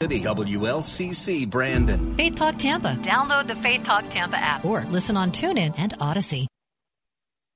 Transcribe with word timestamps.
The 0.00 0.22
WLCC 0.22 1.50
Brandon. 1.50 2.14
Faith 2.16 2.34
Talk 2.34 2.56
Tampa. 2.56 2.96
Download 3.02 3.46
the 3.46 3.54
Faith 3.54 3.82
Talk 3.82 4.08
Tampa 4.08 4.38
app 4.38 4.64
or 4.64 4.86
listen 4.86 5.14
on 5.14 5.30
TuneIn 5.30 5.74
and 5.76 5.92
Odyssey. 6.00 6.48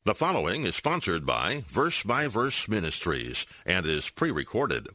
The 0.04 0.14
following 0.14 0.66
is 0.66 0.76
sponsored 0.76 1.24
by 1.24 1.64
Verse 1.68 2.02
by 2.02 2.28
Verse 2.28 2.68
Ministries 2.68 3.46
and 3.64 3.86
is 3.86 4.10
pre 4.10 4.30
recorded. 4.30 4.88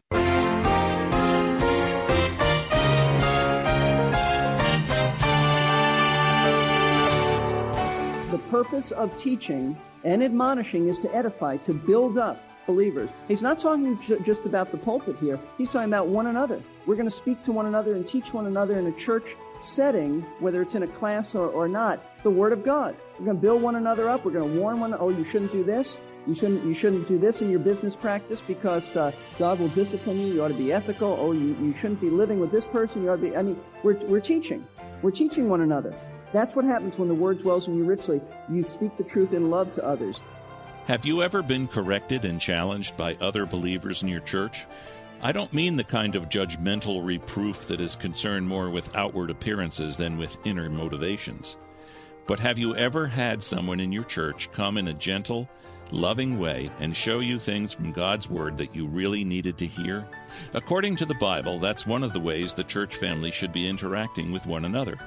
The 8.29 8.37
purpose 8.51 8.91
of 8.91 9.11
teaching 9.19 9.75
and 10.03 10.23
admonishing 10.23 10.87
is 10.87 10.99
to 10.99 11.15
edify, 11.15 11.57
to 11.57 11.73
build 11.73 12.19
up 12.19 12.39
believers. 12.69 13.09
He's 13.27 13.41
not 13.41 13.59
talking 13.59 13.97
just 14.23 14.45
about 14.45 14.71
the 14.71 14.77
pulpit 14.77 15.17
here. 15.19 15.39
He's 15.57 15.71
talking 15.71 15.89
about 15.89 16.07
one 16.07 16.27
another. 16.27 16.61
We're 16.85 16.95
going 16.95 17.09
to 17.09 17.15
speak 17.23 17.43
to 17.45 17.51
one 17.51 17.65
another 17.65 17.95
and 17.95 18.07
teach 18.07 18.31
one 18.31 18.45
another 18.45 18.77
in 18.77 18.85
a 18.85 18.91
church 18.91 19.35
setting, 19.59 20.21
whether 20.39 20.61
it's 20.61 20.75
in 20.75 20.83
a 20.83 20.87
class 20.87 21.33
or, 21.33 21.47
or 21.47 21.67
not, 21.67 21.95
the 22.23 22.29
Word 22.29 22.53
of 22.53 22.63
God. 22.63 22.95
We're 23.17 23.25
going 23.25 23.37
to 23.37 23.41
build 23.41 23.63
one 23.63 23.75
another 23.75 24.07
up. 24.07 24.23
We're 24.23 24.33
going 24.33 24.53
to 24.53 24.59
warn 24.59 24.79
one. 24.79 24.93
Oh, 24.93 25.09
you 25.09 25.25
shouldn't 25.25 25.51
do 25.51 25.63
this. 25.63 25.97
You 26.27 26.35
shouldn't. 26.35 26.63
You 26.63 26.75
shouldn't 26.75 27.07
do 27.07 27.17
this 27.17 27.41
in 27.41 27.49
your 27.49 27.59
business 27.59 27.95
practice 27.95 28.41
because 28.45 28.95
uh, 28.95 29.11
God 29.39 29.59
will 29.59 29.69
discipline 29.69 30.19
you. 30.19 30.27
You 30.33 30.43
ought 30.43 30.49
to 30.49 30.53
be 30.53 30.71
ethical. 30.71 31.17
Oh, 31.19 31.31
you, 31.31 31.55
you 31.59 31.73
shouldn't 31.81 32.01
be 32.01 32.11
living 32.11 32.39
with 32.39 32.51
this 32.51 32.65
person. 32.65 33.01
You 33.03 33.09
ought 33.09 33.15
to 33.15 33.21
be. 33.29 33.35
I 33.35 33.41
mean, 33.41 33.57
we're 33.83 33.95
we're 34.05 34.19
teaching. 34.19 34.67
We're 35.01 35.11
teaching 35.11 35.49
one 35.49 35.61
another. 35.61 35.95
That's 36.31 36.55
what 36.55 36.65
happens 36.65 36.99
when 36.99 37.07
the 37.07 37.15
Word 37.15 37.39
dwells 37.39 37.67
in 37.67 37.75
you 37.77 37.83
richly. 37.83 38.21
You 38.51 38.63
speak 38.63 38.95
the 38.97 39.03
truth 39.03 39.33
in 39.33 39.49
love 39.49 39.73
to 39.73 39.83
others. 39.83 40.21
Have 40.89 41.05
you 41.05 41.21
ever 41.21 41.43
been 41.43 41.67
corrected 41.67 42.25
and 42.25 42.41
challenged 42.41 42.97
by 42.97 43.15
other 43.21 43.45
believers 43.45 44.01
in 44.01 44.07
your 44.07 44.21
church? 44.21 44.65
I 45.21 45.31
don't 45.31 45.53
mean 45.53 45.75
the 45.75 45.83
kind 45.83 46.15
of 46.15 46.29
judgmental 46.29 47.05
reproof 47.05 47.67
that 47.67 47.79
is 47.79 47.95
concerned 47.95 48.47
more 48.47 48.71
with 48.71 48.95
outward 48.95 49.29
appearances 49.29 49.97
than 49.97 50.17
with 50.17 50.39
inner 50.47 50.67
motivations. 50.67 51.57
But 52.25 52.39
have 52.39 52.57
you 52.57 52.75
ever 52.75 53.05
had 53.05 53.43
someone 53.43 53.79
in 53.79 53.91
your 53.91 54.03
church 54.03 54.51
come 54.51 54.79
in 54.79 54.87
a 54.87 54.93
gentle, 54.95 55.47
loving 55.91 56.39
way 56.39 56.71
and 56.79 56.97
show 56.97 57.19
you 57.19 57.37
things 57.37 57.71
from 57.71 57.91
God's 57.91 58.27
Word 58.27 58.57
that 58.57 58.75
you 58.75 58.87
really 58.87 59.23
needed 59.23 59.59
to 59.59 59.67
hear? 59.67 60.07
According 60.55 60.95
to 60.95 61.05
the 61.05 61.13
Bible, 61.13 61.59
that's 61.59 61.85
one 61.85 62.03
of 62.03 62.13
the 62.13 62.19
ways 62.19 62.55
the 62.55 62.63
church 62.63 62.95
family 62.95 63.29
should 63.29 63.51
be 63.51 63.69
interacting 63.69 64.31
with 64.31 64.47
one 64.47 64.65
another. 64.65 64.97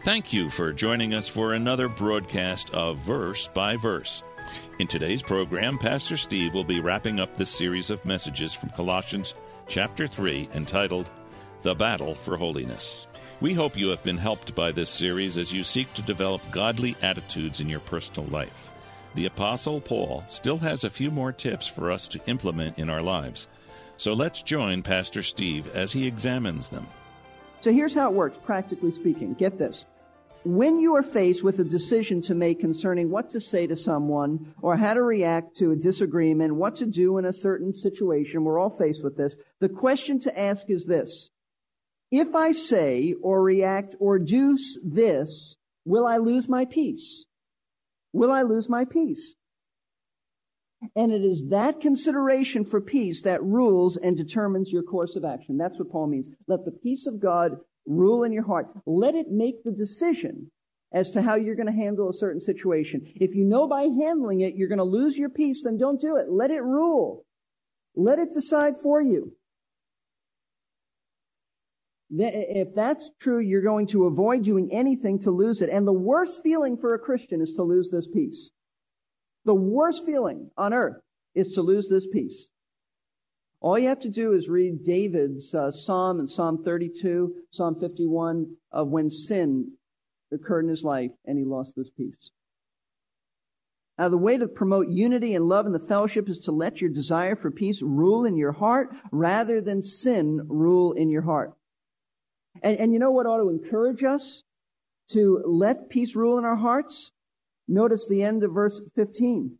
Thank 0.00 0.32
you 0.32 0.48
for 0.48 0.72
joining 0.72 1.12
us 1.12 1.28
for 1.28 1.52
another 1.52 1.90
broadcast 1.90 2.72
of 2.72 2.96
Verse 3.00 3.48
by 3.48 3.76
Verse. 3.76 4.22
In 4.78 4.86
today's 4.86 5.22
program, 5.22 5.78
Pastor 5.78 6.16
Steve 6.16 6.54
will 6.54 6.64
be 6.64 6.80
wrapping 6.80 7.20
up 7.20 7.36
this 7.36 7.50
series 7.50 7.90
of 7.90 8.04
messages 8.04 8.52
from 8.52 8.70
Colossians 8.70 9.34
chapter 9.68 10.06
3 10.06 10.48
entitled 10.54 11.10
The 11.62 11.74
Battle 11.74 12.14
for 12.14 12.36
Holiness. 12.36 13.06
We 13.40 13.54
hope 13.54 13.76
you 13.76 13.88
have 13.88 14.02
been 14.02 14.18
helped 14.18 14.54
by 14.54 14.72
this 14.72 14.90
series 14.90 15.38
as 15.38 15.52
you 15.52 15.64
seek 15.64 15.92
to 15.94 16.02
develop 16.02 16.42
godly 16.50 16.96
attitudes 17.02 17.60
in 17.60 17.68
your 17.68 17.80
personal 17.80 18.28
life. 18.30 18.70
The 19.14 19.26
Apostle 19.26 19.80
Paul 19.80 20.24
still 20.26 20.58
has 20.58 20.84
a 20.84 20.90
few 20.90 21.10
more 21.10 21.32
tips 21.32 21.66
for 21.66 21.90
us 21.90 22.08
to 22.08 22.20
implement 22.26 22.78
in 22.78 22.90
our 22.90 23.02
lives. 23.02 23.46
So 23.96 24.12
let's 24.12 24.42
join 24.42 24.82
Pastor 24.82 25.22
Steve 25.22 25.68
as 25.74 25.92
he 25.92 26.06
examines 26.06 26.68
them. 26.68 26.86
So 27.60 27.72
here's 27.72 27.94
how 27.94 28.08
it 28.08 28.14
works, 28.14 28.38
practically 28.42 28.90
speaking. 28.90 29.34
Get 29.34 29.58
this 29.58 29.86
when 30.44 30.78
you 30.78 30.94
are 30.94 31.02
faced 31.02 31.42
with 31.42 31.58
a 31.58 31.64
decision 31.64 32.20
to 32.22 32.34
make 32.34 32.60
concerning 32.60 33.10
what 33.10 33.30
to 33.30 33.40
say 33.40 33.66
to 33.66 33.76
someone 33.76 34.54
or 34.60 34.76
how 34.76 34.94
to 34.94 35.02
react 35.02 35.56
to 35.56 35.72
a 35.72 35.76
disagreement, 35.76 36.54
what 36.54 36.76
to 36.76 36.86
do 36.86 37.18
in 37.18 37.24
a 37.24 37.32
certain 37.32 37.72
situation, 37.72 38.44
we're 38.44 38.58
all 38.58 38.70
faced 38.70 39.02
with 39.02 39.16
this. 39.16 39.34
The 39.60 39.70
question 39.70 40.20
to 40.20 40.38
ask 40.38 40.68
is 40.68 40.84
this. 40.84 41.30
If 42.10 42.34
I 42.34 42.52
say 42.52 43.14
or 43.22 43.42
react 43.42 43.96
or 43.98 44.18
do 44.18 44.58
this, 44.84 45.56
will 45.84 46.06
I 46.06 46.18
lose 46.18 46.48
my 46.48 46.64
peace? 46.66 47.24
Will 48.12 48.30
I 48.30 48.42
lose 48.42 48.68
my 48.68 48.84
peace? 48.84 49.34
And 50.94 51.10
it 51.10 51.24
is 51.24 51.48
that 51.48 51.80
consideration 51.80 52.64
for 52.64 52.80
peace 52.80 53.22
that 53.22 53.42
rules 53.42 53.96
and 53.96 54.16
determines 54.16 54.70
your 54.70 54.82
course 54.82 55.16
of 55.16 55.24
action. 55.24 55.56
That's 55.56 55.78
what 55.78 55.90
Paul 55.90 56.08
means. 56.08 56.28
Let 56.46 56.66
the 56.66 56.70
peace 56.70 57.06
of 57.06 57.20
God 57.20 57.56
rule 57.86 58.24
in 58.24 58.32
your 58.32 58.46
heart. 58.46 58.68
Let 58.86 59.14
it 59.14 59.30
make 59.30 59.64
the 59.64 59.72
decision 59.72 60.50
as 60.92 61.10
to 61.10 61.22
how 61.22 61.34
you're 61.34 61.56
going 61.56 61.66
to 61.66 61.72
handle 61.72 62.08
a 62.08 62.14
certain 62.14 62.40
situation. 62.40 63.02
If 63.16 63.34
you 63.34 63.44
know 63.44 63.66
by 63.66 63.82
handling 63.82 64.40
it 64.40 64.54
you're 64.54 64.68
going 64.68 64.78
to 64.78 64.84
lose 64.84 65.16
your 65.16 65.28
peace, 65.28 65.64
then 65.64 65.76
don't 65.76 66.00
do 66.00 66.16
it. 66.16 66.30
Let 66.30 66.50
it 66.50 66.62
rule. 66.62 67.24
Let 67.96 68.18
it 68.18 68.32
decide 68.32 68.74
for 68.80 69.02
you. 69.02 69.32
If 72.16 72.74
that's 72.74 73.10
true, 73.18 73.40
you're 73.40 73.62
going 73.62 73.88
to 73.88 74.04
avoid 74.04 74.44
doing 74.44 74.70
anything 74.72 75.18
to 75.20 75.30
lose 75.30 75.60
it. 75.60 75.70
And 75.70 75.86
the 75.86 75.92
worst 75.92 76.42
feeling 76.42 76.76
for 76.76 76.94
a 76.94 76.98
Christian 76.98 77.40
is 77.40 77.52
to 77.54 77.62
lose 77.62 77.90
this 77.90 78.06
peace. 78.06 78.52
The 79.44 79.54
worst 79.54 80.04
feeling 80.06 80.50
on 80.56 80.72
earth 80.72 81.00
is 81.34 81.52
to 81.54 81.62
lose 81.62 81.88
this 81.88 82.06
peace. 82.12 82.48
All 83.64 83.78
you 83.78 83.88
have 83.88 84.00
to 84.00 84.10
do 84.10 84.34
is 84.34 84.46
read 84.46 84.84
David's 84.84 85.54
uh, 85.54 85.70
Psalm 85.70 86.18
and 86.18 86.28
Psalm 86.28 86.62
32, 86.62 87.34
Psalm 87.50 87.80
51 87.80 88.56
of 88.70 88.88
when 88.88 89.08
sin 89.08 89.72
occurred 90.30 90.64
in 90.64 90.68
his 90.68 90.84
life 90.84 91.12
and 91.24 91.38
he 91.38 91.46
lost 91.46 91.74
this 91.74 91.88
peace. 91.88 92.30
Now, 93.96 94.10
the 94.10 94.18
way 94.18 94.36
to 94.36 94.48
promote 94.48 94.88
unity 94.90 95.34
and 95.34 95.48
love 95.48 95.64
in 95.64 95.72
the 95.72 95.78
fellowship 95.78 96.28
is 96.28 96.40
to 96.40 96.52
let 96.52 96.82
your 96.82 96.90
desire 96.90 97.36
for 97.36 97.50
peace 97.50 97.80
rule 97.80 98.26
in 98.26 98.36
your 98.36 98.52
heart 98.52 98.90
rather 99.10 99.62
than 99.62 99.82
sin 99.82 100.42
rule 100.46 100.92
in 100.92 101.08
your 101.08 101.22
heart. 101.22 101.54
And, 102.62 102.76
and 102.78 102.92
you 102.92 102.98
know 102.98 103.12
what 103.12 103.24
ought 103.24 103.38
to 103.38 103.48
encourage 103.48 104.04
us 104.04 104.42
to 105.12 105.42
let 105.46 105.88
peace 105.88 106.14
rule 106.14 106.36
in 106.36 106.44
our 106.44 106.56
hearts? 106.56 107.12
Notice 107.66 108.06
the 108.06 108.24
end 108.24 108.44
of 108.44 108.52
verse 108.52 108.82
15. 108.94 109.56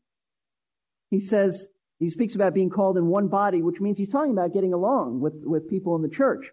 He 1.08 1.20
says, 1.20 1.68
he 2.04 2.10
speaks 2.10 2.34
about 2.34 2.54
being 2.54 2.70
called 2.70 2.96
in 2.96 3.06
one 3.06 3.28
body, 3.28 3.62
which 3.62 3.80
means 3.80 3.98
he's 3.98 4.10
talking 4.10 4.32
about 4.32 4.52
getting 4.52 4.72
along 4.72 5.20
with, 5.20 5.34
with 5.44 5.70
people 5.70 5.96
in 5.96 6.02
the 6.02 6.08
church. 6.08 6.50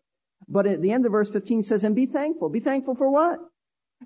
But 0.48 0.66
at 0.66 0.82
the 0.82 0.92
end 0.92 1.06
of 1.06 1.12
verse 1.12 1.30
15 1.30 1.64
says, 1.64 1.84
and 1.84 1.96
be 1.96 2.06
thankful. 2.06 2.50
Be 2.50 2.60
thankful 2.60 2.96
for 2.96 3.12
what? 3.12 3.40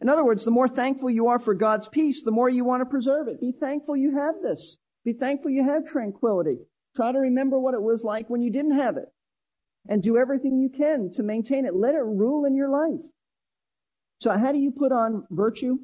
In 0.02 0.10
other 0.10 0.26
words, 0.26 0.44
the 0.44 0.52
more 0.52 0.68
thankful 0.68 1.10
you 1.10 1.28
are 1.28 1.40
for 1.40 1.54
God's 1.54 1.88
peace, 1.88 2.24
the 2.24 2.32
more 2.32 2.50
you 2.50 2.66
want 2.66 2.82
to 2.82 2.86
preserve 2.86 3.28
it. 3.28 3.40
Be 3.40 3.54
thankful 3.58 3.96
you 3.96 4.16
have 4.16 4.36
this. 4.42 4.78
Be 5.06 5.14
thankful 5.14 5.52
you 5.52 5.64
have 5.64 5.86
tranquility. 5.86 6.58
Try 6.96 7.12
to 7.12 7.20
remember 7.20 7.60
what 7.60 7.76
it 7.76 7.82
was 7.82 8.04
like 8.04 8.30
when 8.30 8.42
you 8.42 8.52
didn't 8.52 8.78
have 8.78 8.98
it. 8.98 9.06
And 9.88 10.02
do 10.02 10.18
everything 10.18 10.58
you 10.58 10.70
can 10.70 11.12
to 11.14 11.24
maintain 11.24 11.66
it. 11.66 11.76
Let 11.76 11.96
it 11.96 12.04
rule 12.04 12.46
in 12.46 12.56
your 12.56 12.70
life. 12.70 13.02
So 14.20 14.32
how 14.32 14.52
do 14.52 14.58
you 14.58 14.72
put 14.72 14.92
on 14.92 15.26
virtue? 15.30 15.78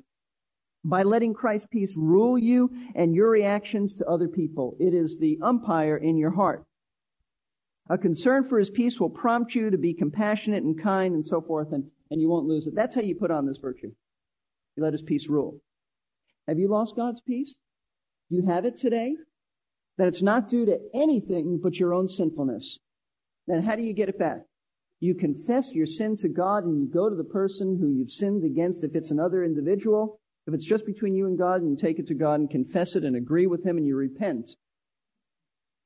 By 0.83 1.03
letting 1.03 1.33
Christ's 1.33 1.67
peace 1.71 1.93
rule 1.95 2.37
you 2.37 2.71
and 2.95 3.13
your 3.15 3.29
reactions 3.29 3.93
to 3.95 4.05
other 4.07 4.27
people. 4.27 4.75
It 4.79 4.93
is 4.93 5.17
the 5.17 5.37
umpire 5.41 5.97
in 5.97 6.17
your 6.17 6.31
heart. 6.31 6.65
A 7.89 7.97
concern 7.97 8.47
for 8.47 8.57
his 8.57 8.69
peace 8.69 8.99
will 8.99 9.09
prompt 9.09 9.53
you 9.53 9.69
to 9.69 9.77
be 9.77 9.93
compassionate 9.93 10.63
and 10.63 10.81
kind 10.81 11.13
and 11.13 11.25
so 11.25 11.41
forth, 11.41 11.73
and, 11.73 11.83
and 12.09 12.21
you 12.21 12.29
won't 12.29 12.47
lose 12.47 12.65
it. 12.65 12.75
That's 12.75 12.95
how 12.95 13.01
you 13.01 13.15
put 13.15 13.31
on 13.31 13.45
this 13.45 13.57
virtue. 13.57 13.91
You 14.75 14.83
let 14.83 14.93
his 14.93 15.01
peace 15.01 15.27
rule. 15.27 15.61
Have 16.47 16.57
you 16.57 16.69
lost 16.69 16.95
God's 16.95 17.21
peace? 17.21 17.55
Do 18.29 18.37
you 18.37 18.45
have 18.45 18.65
it 18.65 18.77
today? 18.77 19.15
That 19.97 20.07
it's 20.07 20.21
not 20.21 20.47
due 20.47 20.65
to 20.65 20.79
anything 20.93 21.59
but 21.61 21.79
your 21.79 21.93
own 21.93 22.07
sinfulness. 22.07 22.79
Then 23.45 23.63
how 23.63 23.75
do 23.75 23.83
you 23.83 23.93
get 23.93 24.09
it 24.09 24.17
back? 24.17 24.43
You 25.01 25.13
confess 25.13 25.73
your 25.73 25.87
sin 25.87 26.15
to 26.17 26.29
God 26.29 26.63
and 26.63 26.79
you 26.79 26.87
go 26.87 27.09
to 27.09 27.15
the 27.15 27.23
person 27.23 27.77
who 27.79 27.89
you've 27.89 28.11
sinned 28.11 28.45
against. 28.45 28.83
If 28.83 28.95
it's 28.95 29.11
another 29.11 29.43
individual, 29.43 30.20
if 30.47 30.53
it's 30.53 30.67
just 30.67 30.85
between 30.85 31.15
you 31.15 31.27
and 31.27 31.37
God 31.37 31.61
and 31.61 31.69
you 31.69 31.77
take 31.77 31.99
it 31.99 32.07
to 32.07 32.13
God 32.13 32.39
and 32.39 32.49
confess 32.49 32.95
it 32.95 33.03
and 33.03 33.15
agree 33.15 33.47
with 33.47 33.65
Him 33.65 33.77
and 33.77 33.85
you 33.85 33.95
repent. 33.95 34.55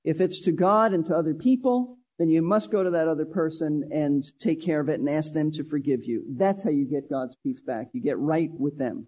If 0.04 0.22
it's 0.22 0.42
to 0.42 0.52
God 0.52 0.94
and 0.94 1.04
to 1.06 1.16
other 1.16 1.34
people, 1.34 1.98
then 2.18 2.30
you 2.30 2.42
must 2.42 2.72
go 2.72 2.84
to 2.84 2.92
that 2.92 3.08
other 3.08 3.26
person 3.26 3.90
and 3.92 4.24
take 4.40 4.64
care 4.64 4.80
of 4.80 4.88
it 4.88 5.00
and 5.00 5.10
ask 5.10 5.34
them 5.34 5.52
to 5.52 5.64
forgive 5.64 6.06
you. 6.06 6.24
That's 6.38 6.64
how 6.64 6.70
you 6.70 6.86
get 6.86 7.10
God's 7.10 7.36
peace 7.44 7.60
back. 7.60 7.90
You 7.92 8.02
get 8.02 8.18
right 8.18 8.50
with 8.58 8.78
them. 8.78 9.08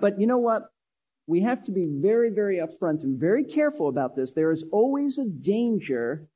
But 0.00 0.18
you 0.18 0.26
know 0.26 0.38
what? 0.38 0.62
We 1.26 1.42
have 1.42 1.64
to 1.64 1.72
be 1.72 1.86
very, 1.90 2.30
very 2.30 2.56
upfront 2.58 3.02
and 3.02 3.18
very 3.18 3.44
careful 3.44 3.88
about 3.88 4.16
this. 4.16 4.32
There 4.32 4.52
is 4.52 4.64
always 4.72 5.18
a 5.18 5.26
danger 5.26 6.28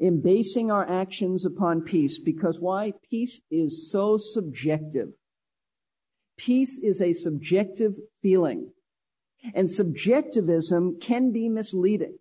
in 0.00 0.20
basing 0.20 0.70
our 0.70 0.88
actions 0.88 1.44
upon 1.44 1.82
peace. 1.82 2.18
Because 2.18 2.58
why? 2.60 2.92
Peace 3.08 3.40
is 3.50 3.90
so 3.90 4.18
subjective. 4.18 5.10
Peace 6.38 6.78
is 6.82 7.02
a 7.02 7.12
subjective 7.12 7.92
feeling. 8.22 8.70
And 9.54 9.70
subjectivism 9.70 10.98
can 11.00 11.32
be 11.32 11.48
misleading. 11.48 12.16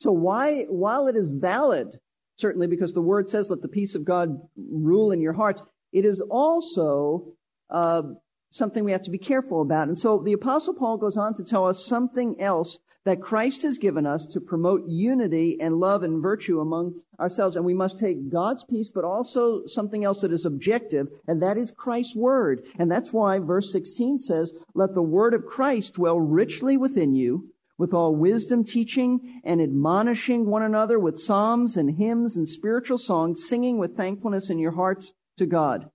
So 0.00 0.12
why, 0.12 0.64
while 0.64 1.06
it 1.06 1.16
is 1.16 1.30
valid, 1.30 1.98
certainly 2.36 2.66
because 2.66 2.92
the 2.92 3.00
word 3.00 3.30
says, 3.30 3.50
let 3.50 3.62
the 3.62 3.68
peace 3.68 3.94
of 3.94 4.04
God 4.04 4.40
rule 4.56 5.12
in 5.12 5.20
your 5.20 5.32
hearts, 5.32 5.62
it 5.92 6.04
is 6.04 6.20
also 6.20 7.32
uh, 7.70 8.02
something 8.50 8.84
we 8.84 8.92
have 8.92 9.02
to 9.02 9.10
be 9.10 9.18
careful 9.18 9.60
about. 9.60 9.88
And 9.88 9.98
so 9.98 10.22
the 10.24 10.32
apostle 10.32 10.74
Paul 10.74 10.96
goes 10.96 11.16
on 11.16 11.34
to 11.34 11.44
tell 11.44 11.66
us 11.66 11.84
something 11.84 12.40
else 12.40 12.78
that 13.04 13.22
Christ 13.22 13.62
has 13.62 13.78
given 13.78 14.06
us 14.06 14.26
to 14.26 14.40
promote 14.40 14.86
unity 14.86 15.56
and 15.60 15.76
love 15.76 16.02
and 16.02 16.22
virtue 16.22 16.60
among 16.60 17.00
ourselves. 17.18 17.56
And 17.56 17.64
we 17.64 17.72
must 17.72 17.98
take 17.98 18.30
God's 18.30 18.64
peace, 18.64 18.90
but 18.90 19.04
also 19.04 19.66
something 19.66 20.04
else 20.04 20.20
that 20.20 20.32
is 20.32 20.44
objective, 20.44 21.08
and 21.26 21.40
that 21.40 21.56
is 21.56 21.70
Christ's 21.70 22.14
word. 22.14 22.64
And 22.78 22.90
that's 22.90 23.12
why 23.12 23.38
verse 23.38 23.72
16 23.72 24.18
says, 24.18 24.52
let 24.74 24.94
the 24.94 25.02
word 25.02 25.32
of 25.32 25.46
Christ 25.46 25.94
dwell 25.94 26.20
richly 26.20 26.76
within 26.76 27.14
you, 27.14 27.50
with 27.78 27.94
all 27.94 28.14
wisdom 28.14 28.64
teaching 28.64 29.40
and 29.44 29.62
admonishing 29.62 30.44
one 30.44 30.62
another 30.62 30.98
with 30.98 31.20
psalms 31.20 31.76
and 31.76 31.96
hymns 31.96 32.36
and 32.36 32.48
spiritual 32.48 32.98
songs, 32.98 33.48
singing 33.48 33.78
with 33.78 33.96
thankfulness 33.96 34.50
in 34.50 34.58
your 34.58 34.72
hearts 34.72 35.12
to 35.38 35.46
God. 35.46 35.88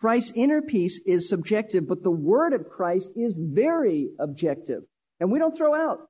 Christ's 0.00 0.32
inner 0.34 0.62
peace 0.62 1.00
is 1.06 1.28
subjective, 1.28 1.86
but 1.86 2.02
the 2.02 2.10
word 2.10 2.52
of 2.52 2.68
Christ 2.68 3.10
is 3.14 3.36
very 3.38 4.08
objective. 4.18 4.82
And 5.20 5.30
we 5.30 5.38
don't 5.38 5.56
throw 5.56 5.74
out 5.74 6.08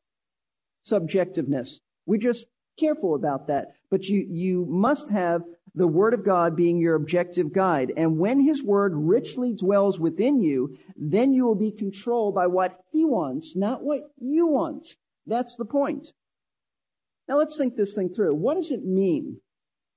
subjectiveness. 0.89 1.81
We're 2.07 2.21
just 2.21 2.47
careful 2.79 3.15
about 3.15 3.49
that. 3.49 3.75
But 3.91 4.05
you, 4.05 4.27
you 4.29 4.67
must 4.69 5.11
have 5.11 5.43
the 5.75 5.87
Word 5.87 6.15
of 6.15 6.25
God 6.25 6.57
being 6.57 6.79
your 6.79 6.95
objective 6.95 7.53
guide. 7.53 7.93
And 7.97 8.19
when 8.19 8.41
His 8.45 8.63
Word 8.63 8.93
richly 8.95 9.53
dwells 9.55 10.01
within 10.01 10.41
you, 10.41 10.77
then 10.97 11.33
you 11.33 11.45
will 11.45 11.55
be 11.55 11.71
controlled 11.71 12.35
by 12.35 12.47
what 12.47 12.81
He 12.93 13.05
wants, 13.05 13.55
not 13.55 13.83
what 13.83 14.03
you 14.19 14.47
want. 14.47 14.97
That's 15.27 15.57
the 15.57 15.65
point. 15.65 16.13
Now 17.29 17.39
let's 17.39 17.57
think 17.57 17.77
this 17.77 17.95
thing 17.95 18.09
through. 18.09 18.35
What 18.35 18.55
does 18.55 18.73
it 18.73 18.85
mean? 18.85 19.41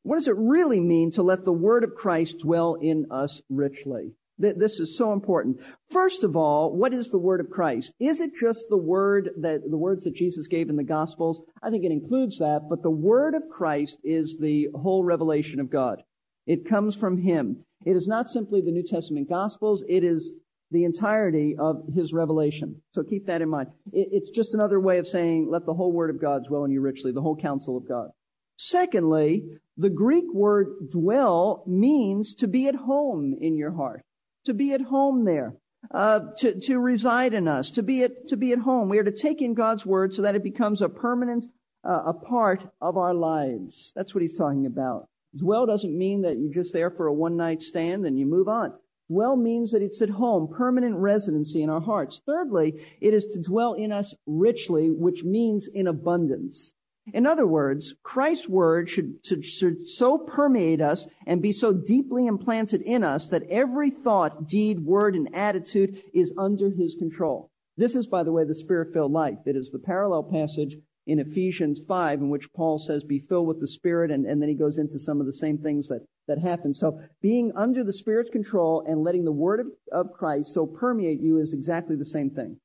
What 0.03 0.17
does 0.17 0.27
it 0.27 0.35
really 0.37 0.79
mean 0.79 1.11
to 1.11 1.23
let 1.23 1.45
the 1.45 1.53
Word 1.53 1.83
of 1.83 1.95
Christ 1.95 2.39
dwell 2.39 2.75
in 2.75 3.07
us 3.09 3.41
richly? 3.49 4.13
This 4.39 4.79
is 4.79 4.97
so 4.97 5.13
important. 5.13 5.59
First 5.89 6.23
of 6.23 6.35
all, 6.35 6.75
what 6.75 6.93
is 6.93 7.09
the 7.09 7.19
word 7.19 7.39
of 7.39 7.51
Christ? 7.51 7.93
Is 7.99 8.19
it 8.19 8.35
just 8.35 8.65
the 8.69 8.77
word 8.77 9.29
that, 9.37 9.61
the 9.69 9.77
words 9.77 10.03
that 10.05 10.15
Jesus 10.15 10.47
gave 10.47 10.69
in 10.69 10.75
the 10.75 10.83
Gospels? 10.83 11.43
I 11.61 11.69
think 11.69 11.85
it 11.85 11.91
includes 11.91 12.39
that, 12.39 12.63
but 12.67 12.81
the 12.81 12.89
word 12.89 13.35
of 13.35 13.43
Christ 13.51 13.99
is 14.03 14.37
the 14.39 14.69
whole 14.73 15.03
revelation 15.03 15.59
of 15.59 15.69
God. 15.69 16.01
It 16.47 16.67
comes 16.67 16.95
from 16.95 17.17
Him. 17.17 17.63
It 17.85 17.95
is 17.95 18.07
not 18.07 18.29
simply 18.29 18.61
the 18.61 18.71
New 18.71 18.83
Testament 18.83 19.29
Gospels, 19.29 19.83
it 19.87 20.03
is 20.03 20.31
the 20.71 20.83
entirety 20.83 21.55
of 21.59 21.83
His 21.93 22.11
revelation. 22.11 22.81
So 22.93 23.03
keep 23.03 23.27
that 23.27 23.43
in 23.43 23.49
mind. 23.49 23.69
it's 23.91 24.31
just 24.31 24.55
another 24.55 24.79
way 24.79 24.97
of 24.97 25.07
saying, 25.07 25.49
let 25.49 25.67
the 25.67 25.75
whole 25.75 25.91
word 25.91 26.09
of 26.09 26.19
God 26.19 26.45
dwell 26.47 26.65
in 26.65 26.71
you 26.71 26.81
richly, 26.81 27.11
the 27.11 27.21
whole 27.21 27.37
counsel 27.37 27.77
of 27.77 27.87
God. 27.87 28.09
Secondly, 28.57 29.43
the 29.77 29.89
Greek 29.89 30.25
word 30.33 30.89
dwell 30.89 31.63
means 31.67 32.35
to 32.35 32.47
be 32.47 32.67
at 32.67 32.75
home 32.75 33.35
in 33.39 33.57
your 33.57 33.71
heart 33.71 34.03
to 34.45 34.53
be 34.53 34.73
at 34.73 34.81
home 34.81 35.25
there, 35.25 35.55
uh, 35.91 36.19
to, 36.37 36.59
to 36.61 36.79
reside 36.79 37.33
in 37.33 37.47
us, 37.47 37.71
to 37.71 37.83
be 37.83 38.03
at, 38.03 38.27
to 38.27 38.37
be 38.37 38.51
at 38.51 38.59
home. 38.59 38.89
We 38.89 38.99
are 38.99 39.03
to 39.03 39.11
take 39.11 39.41
in 39.41 39.53
God's 39.53 39.85
word 39.85 40.13
so 40.13 40.21
that 40.21 40.35
it 40.35 40.43
becomes 40.43 40.81
a 40.81 40.89
permanent, 40.89 41.45
uh, 41.83 42.03
a 42.05 42.13
part 42.13 42.63
of 42.81 42.97
our 42.97 43.13
lives. 43.13 43.91
That's 43.95 44.13
what 44.13 44.21
he's 44.21 44.37
talking 44.37 44.65
about. 44.65 45.07
Dwell 45.35 45.65
doesn't 45.65 45.97
mean 45.97 46.21
that 46.21 46.37
you're 46.37 46.53
just 46.53 46.73
there 46.73 46.91
for 46.91 47.07
a 47.07 47.13
one 47.13 47.37
night 47.37 47.63
stand 47.63 48.05
and 48.05 48.19
you 48.19 48.25
move 48.25 48.47
on. 48.47 48.73
Dwell 49.09 49.35
means 49.35 49.71
that 49.71 49.81
it's 49.81 50.01
at 50.01 50.09
home, 50.09 50.47
permanent 50.47 50.95
residency 50.95 51.61
in 51.61 51.69
our 51.69 51.81
hearts. 51.81 52.21
Thirdly, 52.25 52.73
it 53.01 53.13
is 53.13 53.25
to 53.33 53.41
dwell 53.41 53.73
in 53.73 53.91
us 53.91 54.13
richly, 54.25 54.89
which 54.89 55.23
means 55.23 55.67
in 55.67 55.87
abundance. 55.87 56.73
In 57.11 57.25
other 57.25 57.45
words, 57.45 57.93
Christ's 58.01 58.47
word 58.47 58.89
should, 58.89 59.19
should, 59.25 59.45
should, 59.45 59.87
so 59.87 60.17
permeate 60.17 60.79
us 60.79 61.07
and 61.27 61.41
be 61.41 61.51
so 61.51 61.73
deeply 61.73 62.27
implanted 62.27 62.81
in 62.81 63.03
us 63.03 63.27
that 63.27 63.43
every 63.49 63.89
thought, 63.89 64.47
deed, 64.47 64.79
word, 64.79 65.15
and 65.15 65.35
attitude 65.35 66.01
is 66.13 66.31
under 66.37 66.69
his 66.69 66.95
control. 66.95 67.51
This 67.75 67.95
is, 67.95 68.07
by 68.07 68.23
the 68.23 68.31
way, 68.31 68.45
the 68.45 68.55
spirit-filled 68.55 69.11
life. 69.11 69.39
It 69.45 69.57
is 69.57 69.71
the 69.71 69.79
parallel 69.79 70.23
passage 70.23 70.77
in 71.05 71.19
Ephesians 71.19 71.81
5 71.85 72.21
in 72.21 72.29
which 72.29 72.51
Paul 72.53 72.79
says, 72.79 73.03
be 73.03 73.19
filled 73.19 73.47
with 73.47 73.59
the 73.59 73.67
Spirit, 73.67 74.11
and, 74.11 74.25
and 74.25 74.41
then 74.41 74.49
he 74.49 74.55
goes 74.55 74.77
into 74.77 74.97
some 74.97 75.19
of 75.19 75.25
the 75.25 75.33
same 75.33 75.57
things 75.57 75.89
that, 75.89 76.05
that 76.27 76.39
happen. 76.39 76.73
So 76.73 77.01
being 77.21 77.51
under 77.55 77.83
the 77.83 77.91
Spirit's 77.91 78.29
control 78.29 78.83
and 78.87 79.03
letting 79.03 79.25
the 79.25 79.31
word 79.31 79.59
of, 79.59 79.67
of 79.91 80.13
Christ 80.13 80.53
so 80.53 80.65
permeate 80.65 81.19
you 81.19 81.39
is 81.39 81.51
exactly 81.51 81.95
the 81.95 82.05
same 82.05 82.29
thing. 82.29 82.57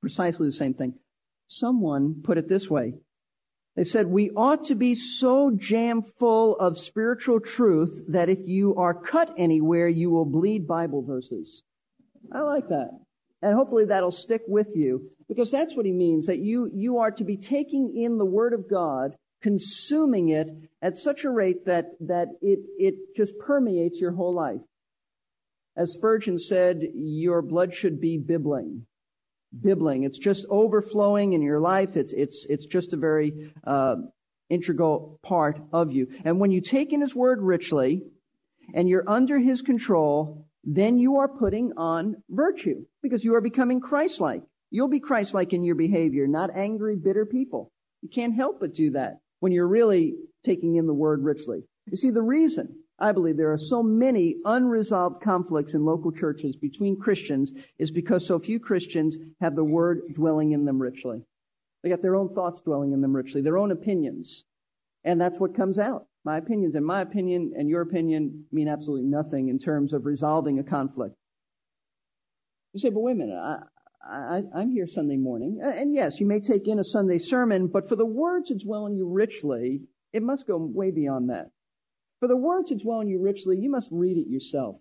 Precisely 0.00 0.48
the 0.48 0.56
same 0.56 0.74
thing. 0.74 0.94
Someone 1.46 2.22
put 2.24 2.38
it 2.38 2.48
this 2.48 2.68
way. 2.68 2.94
They 3.76 3.84
said, 3.84 4.06
we 4.06 4.30
ought 4.36 4.66
to 4.66 4.74
be 4.74 4.94
so 4.94 5.50
jam 5.50 6.02
full 6.02 6.56
of 6.58 6.78
spiritual 6.78 7.40
truth 7.40 8.04
that 8.08 8.28
if 8.28 8.40
you 8.46 8.74
are 8.76 8.92
cut 8.92 9.34
anywhere, 9.38 9.88
you 9.88 10.10
will 10.10 10.26
bleed 10.26 10.66
Bible 10.66 11.02
verses. 11.02 11.62
I 12.30 12.40
like 12.40 12.68
that. 12.68 12.90
And 13.40 13.54
hopefully 13.54 13.86
that'll 13.86 14.12
stick 14.12 14.42
with 14.46 14.68
you 14.74 15.10
because 15.26 15.50
that's 15.50 15.74
what 15.74 15.86
he 15.86 15.92
means 15.92 16.26
that 16.26 16.38
you, 16.38 16.70
you 16.74 16.98
are 16.98 17.10
to 17.12 17.24
be 17.24 17.36
taking 17.36 17.96
in 17.96 18.18
the 18.18 18.26
Word 18.26 18.52
of 18.52 18.68
God, 18.68 19.16
consuming 19.40 20.28
it 20.28 20.48
at 20.82 20.98
such 20.98 21.24
a 21.24 21.30
rate 21.30 21.64
that, 21.64 21.86
that 22.00 22.28
it, 22.42 22.60
it 22.78 23.16
just 23.16 23.38
permeates 23.38 24.00
your 24.00 24.12
whole 24.12 24.34
life. 24.34 24.60
As 25.76 25.94
Spurgeon 25.94 26.38
said, 26.38 26.82
your 26.94 27.40
blood 27.40 27.74
should 27.74 28.00
be 28.00 28.18
Bibline 28.18 28.82
Bibline. 29.60 30.04
It's 30.04 30.18
just 30.18 30.46
overflowing 30.48 31.32
in 31.32 31.42
your 31.42 31.60
life. 31.60 31.96
It's, 31.96 32.12
it's, 32.12 32.46
it's 32.48 32.66
just 32.66 32.92
a 32.92 32.96
very, 32.96 33.52
uh, 33.64 33.96
integral 34.50 35.18
part 35.22 35.58
of 35.72 35.92
you. 35.92 36.06
And 36.24 36.38
when 36.38 36.50
you 36.50 36.60
take 36.60 36.92
in 36.92 37.00
His 37.00 37.14
Word 37.14 37.40
richly 37.40 38.02
and 38.74 38.86
you're 38.86 39.08
under 39.08 39.38
His 39.38 39.62
control, 39.62 40.46
then 40.62 40.98
you 40.98 41.16
are 41.16 41.28
putting 41.28 41.72
on 41.76 42.22
virtue 42.28 42.84
because 43.02 43.24
you 43.24 43.34
are 43.34 43.40
becoming 43.40 43.80
Christ-like. 43.80 44.42
You'll 44.70 44.88
be 44.88 45.00
Christ-like 45.00 45.54
in 45.54 45.62
your 45.62 45.74
behavior, 45.74 46.26
not 46.26 46.50
angry, 46.54 46.96
bitter 46.96 47.24
people. 47.24 47.72
You 48.02 48.10
can't 48.10 48.34
help 48.34 48.60
but 48.60 48.74
do 48.74 48.90
that 48.90 49.20
when 49.40 49.52
you're 49.52 49.66
really 49.66 50.14
taking 50.44 50.76
in 50.76 50.86
the 50.86 50.94
Word 50.94 51.24
richly. 51.24 51.62
You 51.86 51.96
see, 51.96 52.10
the 52.10 52.22
reason 52.22 52.76
I 52.98 53.12
believe 53.12 53.36
there 53.36 53.52
are 53.52 53.58
so 53.58 53.82
many 53.82 54.36
unresolved 54.44 55.22
conflicts 55.22 55.74
in 55.74 55.84
local 55.84 56.12
churches 56.12 56.56
between 56.56 57.00
Christians 57.00 57.52
is 57.78 57.90
because 57.90 58.26
so 58.26 58.38
few 58.38 58.60
Christians 58.60 59.18
have 59.40 59.56
the 59.56 59.64
word 59.64 60.02
dwelling 60.12 60.52
in 60.52 60.64
them 60.64 60.80
richly. 60.80 61.22
They 61.82 61.88
got 61.88 62.02
their 62.02 62.14
own 62.14 62.34
thoughts 62.34 62.60
dwelling 62.60 62.92
in 62.92 63.00
them 63.00 63.14
richly, 63.14 63.40
their 63.40 63.58
own 63.58 63.72
opinions. 63.72 64.44
And 65.04 65.20
that's 65.20 65.40
what 65.40 65.56
comes 65.56 65.78
out. 65.78 66.06
My 66.24 66.38
opinions 66.38 66.76
and 66.76 66.86
my 66.86 67.00
opinion 67.00 67.52
and 67.56 67.68
your 67.68 67.82
opinion 67.82 68.44
mean 68.52 68.68
absolutely 68.68 69.08
nothing 69.08 69.48
in 69.48 69.58
terms 69.58 69.92
of 69.92 70.06
resolving 70.06 70.60
a 70.60 70.64
conflict. 70.64 71.16
You 72.72 72.80
say, 72.80 72.90
but 72.90 73.00
wait 73.00 73.12
a 73.12 73.16
minute, 73.16 73.36
I, 73.36 74.42
I, 74.54 74.60
am 74.62 74.70
here 74.70 74.86
Sunday 74.86 75.16
morning. 75.16 75.60
And 75.62 75.94
yes, 75.94 76.20
you 76.20 76.26
may 76.26 76.40
take 76.40 76.68
in 76.68 76.78
a 76.78 76.84
Sunday 76.84 77.18
sermon, 77.18 77.66
but 77.66 77.88
for 77.88 77.96
the 77.96 78.06
word 78.06 78.46
to 78.46 78.54
dwell 78.54 78.86
in 78.86 78.96
you 78.96 79.08
richly, 79.08 79.82
it 80.12 80.22
must 80.22 80.46
go 80.46 80.56
way 80.56 80.90
beyond 80.90 81.30
that. 81.30 81.50
For 82.22 82.28
the 82.28 82.36
word 82.36 82.68
to 82.68 82.76
dwell 82.76 83.00
in 83.00 83.08
you 83.08 83.20
richly, 83.20 83.58
you 83.58 83.68
must 83.68 83.88
read 83.90 84.16
it 84.16 84.28
yourself. 84.28 84.76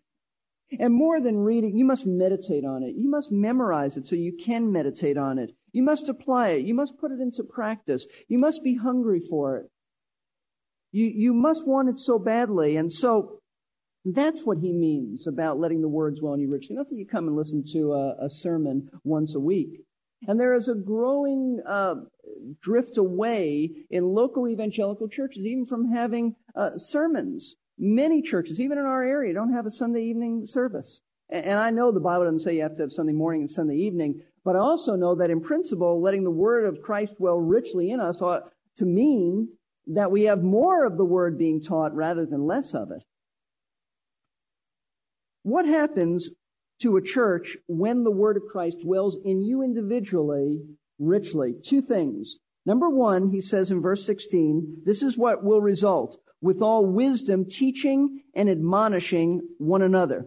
And 0.79 0.93
more 0.93 1.19
than 1.19 1.37
read 1.37 1.63
it, 1.63 1.73
you 1.73 1.83
must 1.83 2.05
meditate 2.05 2.63
on 2.63 2.83
it. 2.83 2.93
You 2.95 3.09
must 3.09 3.31
memorize 3.31 3.97
it 3.97 4.05
so 4.05 4.15
you 4.15 4.37
can 4.39 4.71
meditate 4.71 5.17
on 5.17 5.39
it. 5.39 5.49
You 5.71 5.81
must 5.81 6.07
apply 6.07 6.49
it. 6.49 6.65
You 6.67 6.75
must 6.75 6.99
put 6.99 7.11
it 7.11 7.19
into 7.19 7.43
practice. 7.43 8.05
You 8.27 8.37
must 8.37 8.63
be 8.63 8.75
hungry 8.75 9.23
for 9.27 9.57
it. 9.57 9.71
You, 10.91 11.07
you 11.07 11.33
must 11.33 11.65
want 11.65 11.89
it 11.89 11.99
so 11.99 12.19
badly. 12.19 12.77
And 12.77 12.93
so 12.93 13.39
that's 14.05 14.43
what 14.43 14.59
he 14.59 14.71
means 14.71 15.25
about 15.25 15.59
letting 15.59 15.81
the 15.81 15.89
word 15.89 16.17
dwell 16.17 16.35
in 16.35 16.41
you 16.41 16.51
richly. 16.51 16.75
Not 16.75 16.89
that 16.89 16.95
you 16.95 17.07
come 17.07 17.27
and 17.27 17.35
listen 17.35 17.63
to 17.73 17.93
a, 17.93 18.25
a 18.25 18.29
sermon 18.29 18.87
once 19.03 19.33
a 19.33 19.39
week. 19.39 19.81
And 20.27 20.39
there 20.39 20.53
is 20.53 20.67
a 20.67 20.75
growing 20.75 21.61
uh, 21.65 21.95
drift 22.61 22.97
away 22.97 23.71
in 23.89 24.05
local 24.05 24.47
evangelical 24.47 25.07
churches, 25.07 25.45
even 25.45 25.65
from 25.65 25.91
having 25.91 26.35
uh, 26.55 26.77
sermons. 26.77 27.55
Many 27.79 28.21
churches, 28.21 28.59
even 28.59 28.77
in 28.77 28.85
our 28.85 29.03
area, 29.03 29.33
don't 29.33 29.53
have 29.53 29.65
a 29.65 29.71
Sunday 29.71 30.03
evening 30.03 30.45
service. 30.45 31.01
And 31.29 31.53
I 31.53 31.71
know 31.71 31.91
the 31.91 31.99
Bible 31.99 32.25
doesn't 32.25 32.41
say 32.41 32.55
you 32.55 32.61
have 32.61 32.75
to 32.75 32.83
have 32.83 32.91
Sunday 32.91 33.13
morning 33.13 33.41
and 33.41 33.51
Sunday 33.51 33.77
evening, 33.77 34.21
but 34.43 34.55
I 34.55 34.59
also 34.59 34.95
know 34.95 35.15
that 35.15 35.29
in 35.29 35.41
principle, 35.41 36.01
letting 36.01 36.23
the 36.23 36.29
word 36.29 36.65
of 36.65 36.81
Christ 36.81 37.15
dwell 37.17 37.39
richly 37.39 37.91
in 37.91 37.99
us 37.99 38.21
ought 38.21 38.43
to 38.77 38.85
mean 38.85 39.47
that 39.87 40.11
we 40.11 40.23
have 40.23 40.43
more 40.43 40.85
of 40.85 40.97
the 40.97 41.05
word 41.05 41.37
being 41.37 41.63
taught 41.63 41.95
rather 41.95 42.25
than 42.25 42.45
less 42.45 42.73
of 42.73 42.91
it. 42.91 43.03
What 45.43 45.65
happens 45.65 46.29
to 46.81 46.97
a 46.97 47.01
church 47.01 47.57
when 47.67 48.03
the 48.03 48.11
word 48.11 48.37
of 48.37 48.43
Christ 48.51 48.79
dwells 48.81 49.17
in 49.23 49.43
you 49.43 49.61
individually 49.63 50.59
richly? 50.99 51.55
Two 51.63 51.81
things. 51.81 52.37
Number 52.65 52.89
one, 52.89 53.29
he 53.31 53.41
says 53.41 53.71
in 53.71 53.81
verse 53.81 54.05
16, 54.05 54.83
this 54.85 55.01
is 55.01 55.17
what 55.17 55.43
will 55.43 55.61
result 55.61 56.17
with 56.41 56.61
all 56.61 56.85
wisdom, 56.85 57.45
teaching 57.45 58.21
and 58.35 58.49
admonishing 58.49 59.41
one 59.57 59.81
another. 59.81 60.25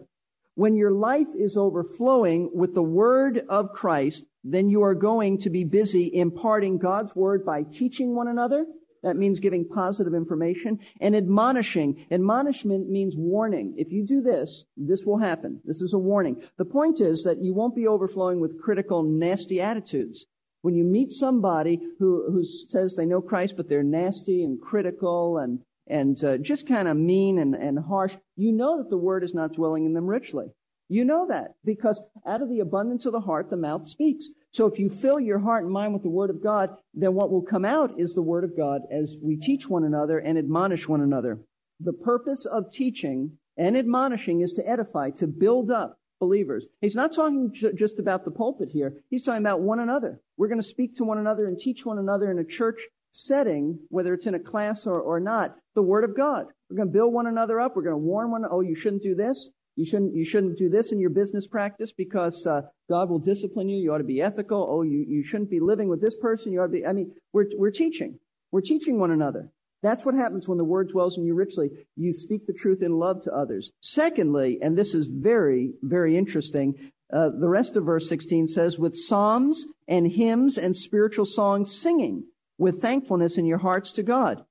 When 0.55 0.75
your 0.75 0.91
life 0.91 1.27
is 1.37 1.57
overflowing 1.57 2.49
with 2.53 2.73
the 2.73 2.83
word 2.83 3.43
of 3.49 3.73
Christ, 3.73 4.23
then 4.43 4.69
you 4.69 4.83
are 4.83 4.95
going 4.95 5.39
to 5.39 5.49
be 5.49 5.65
busy 5.65 6.09
imparting 6.13 6.77
God's 6.77 7.15
word 7.15 7.45
by 7.45 7.63
teaching 7.63 8.15
one 8.15 8.29
another. 8.29 8.65
That 9.05 9.17
means 9.17 9.39
giving 9.39 9.63
positive 9.63 10.15
information 10.15 10.79
and 10.99 11.15
admonishing. 11.15 12.07
Admonishment 12.09 12.89
means 12.89 13.13
warning. 13.15 13.75
If 13.77 13.91
you 13.91 14.03
do 14.03 14.19
this, 14.19 14.65
this 14.75 15.05
will 15.05 15.19
happen. 15.19 15.61
This 15.63 15.79
is 15.79 15.93
a 15.93 15.99
warning. 15.99 16.41
The 16.57 16.65
point 16.65 16.99
is 16.99 17.23
that 17.23 17.37
you 17.37 17.53
won't 17.53 17.75
be 17.75 17.85
overflowing 17.85 18.39
with 18.39 18.59
critical, 18.59 19.03
nasty 19.03 19.61
attitudes. 19.61 20.25
When 20.63 20.73
you 20.73 20.83
meet 20.83 21.11
somebody 21.11 21.79
who, 21.99 22.31
who 22.31 22.43
says 22.43 22.95
they 22.95 23.05
know 23.05 23.21
Christ, 23.21 23.55
but 23.55 23.69
they're 23.69 23.83
nasty 23.83 24.43
and 24.43 24.59
critical 24.59 25.37
and, 25.37 25.59
and 25.85 26.21
uh, 26.23 26.39
just 26.39 26.67
kind 26.67 26.87
of 26.87 26.97
mean 26.97 27.37
and, 27.37 27.53
and 27.53 27.77
harsh, 27.77 28.15
you 28.35 28.51
know 28.51 28.79
that 28.79 28.89
the 28.89 28.97
word 28.97 29.23
is 29.23 29.35
not 29.35 29.53
dwelling 29.53 29.85
in 29.85 29.93
them 29.93 30.07
richly. 30.07 30.47
You 30.89 31.05
know 31.05 31.27
that 31.27 31.53
because 31.63 32.01
out 32.25 32.41
of 32.41 32.49
the 32.49 32.61
abundance 32.61 33.05
of 33.05 33.11
the 33.11 33.19
heart, 33.19 33.51
the 33.51 33.57
mouth 33.57 33.87
speaks. 33.87 34.31
So 34.55 34.67
if 34.67 34.79
you 34.79 34.89
fill 34.89 35.19
your 35.19 35.39
heart 35.39 35.65
and 35.65 35.73
mind 35.73 35.91
with 35.91 36.03
the 36.03 36.09
Word 36.09 36.29
of 36.29 36.41
God, 36.41 36.69
then 36.93 37.13
what 37.13 37.29
will 37.29 37.41
come 37.41 37.65
out 37.65 37.99
is 37.99 38.13
the 38.13 38.21
Word 38.21 38.45
of 38.45 38.55
God 38.55 38.83
as 38.89 39.17
we 39.21 39.35
teach 39.35 39.67
one 39.67 39.83
another 39.83 40.17
and 40.19 40.37
admonish 40.37 40.87
one 40.87 41.01
another. 41.01 41.39
The 41.81 41.91
purpose 41.91 42.45
of 42.45 42.71
teaching 42.71 43.33
and 43.57 43.75
admonishing 43.75 44.39
is 44.39 44.53
to 44.53 44.65
edify, 44.65 45.09
to 45.17 45.27
build 45.27 45.71
up, 45.71 45.97
believers. 46.21 46.63
He's 46.79 46.95
not 46.95 47.11
talking 47.13 47.51
just 47.51 47.99
about 47.99 48.23
the 48.23 48.31
pulpit 48.31 48.69
here. 48.71 48.93
He's 49.09 49.23
talking 49.23 49.43
about 49.43 49.59
one 49.59 49.79
another. 49.79 50.21
We're 50.37 50.47
going 50.47 50.61
to 50.61 50.63
speak 50.63 50.95
to 50.95 51.03
one 51.03 51.17
another 51.17 51.47
and 51.47 51.59
teach 51.59 51.85
one 51.85 51.97
another 51.97 52.31
in 52.31 52.39
a 52.39 52.45
church 52.45 52.79
setting, 53.11 53.77
whether 53.89 54.13
it's 54.13 54.25
in 54.25 54.35
a 54.35 54.39
class 54.39 54.87
or, 54.87 55.01
or 55.01 55.19
not, 55.19 55.57
the 55.73 55.83
Word 55.83 56.05
of 56.05 56.15
God. 56.15 56.45
We're 56.69 56.77
going 56.77 56.87
to 56.87 56.93
build 56.93 57.11
one 57.11 57.27
another 57.27 57.59
up. 57.59 57.75
We're 57.75 57.83
going 57.83 57.91
to 57.91 57.97
warn 57.97 58.31
one, 58.31 58.45
oh, 58.49 58.61
you 58.61 58.77
shouldn't 58.77 59.03
do 59.03 59.15
this. 59.15 59.49
You 59.75 59.85
shouldn't, 59.85 60.15
you 60.15 60.25
shouldn't 60.25 60.57
do 60.57 60.69
this 60.69 60.91
in 60.91 60.99
your 60.99 61.09
business 61.09 61.47
practice 61.47 61.91
because 61.91 62.45
uh, 62.47 62.61
God 62.89 63.09
will 63.09 63.19
discipline 63.19 63.67
you. 63.67 63.77
You 63.77 63.93
ought 63.93 63.99
to 63.99 64.05
be 64.05 64.21
ethical. 64.21 64.65
Oh, 64.69 64.83
you, 64.83 65.05
you 65.07 65.23
shouldn't 65.23 65.49
be 65.49 65.59
living 65.59 65.89
with 65.89 66.01
this 66.01 66.15
person. 66.15 66.53
You 66.53 66.61
ought 66.61 66.67
to 66.67 66.71
be, 66.71 66.85
I 66.85 66.93
mean, 66.93 67.11
we're, 67.33 67.45
we're 67.57 67.71
teaching. 67.71 68.19
We're 68.51 68.61
teaching 68.61 68.99
one 68.99 69.11
another. 69.11 69.49
That's 69.83 70.05
what 70.05 70.15
happens 70.15 70.47
when 70.47 70.57
the 70.57 70.63
word 70.63 70.89
dwells 70.89 71.17
in 71.17 71.25
you 71.25 71.35
richly. 71.35 71.69
You 71.95 72.13
speak 72.13 72.47
the 72.47 72.53
truth 72.53 72.81
in 72.81 72.97
love 72.97 73.21
to 73.23 73.33
others. 73.33 73.71
Secondly, 73.81 74.59
and 74.61 74.77
this 74.77 74.95
is 74.95 75.07
very, 75.07 75.73
very 75.83 76.17
interesting, 76.17 76.91
uh, 77.13 77.29
the 77.39 77.49
rest 77.49 77.75
of 77.75 77.85
verse 77.85 78.09
16 78.09 78.47
says, 78.47 78.79
with 78.79 78.95
psalms 78.95 79.67
and 79.87 80.11
hymns 80.11 80.57
and 80.57 80.75
spiritual 80.75 81.25
songs 81.25 81.75
singing 81.75 82.23
with 82.57 82.81
thankfulness 82.81 83.37
in 83.37 83.45
your 83.45 83.59
hearts 83.59 83.91
to 83.93 84.03
God. 84.03 84.43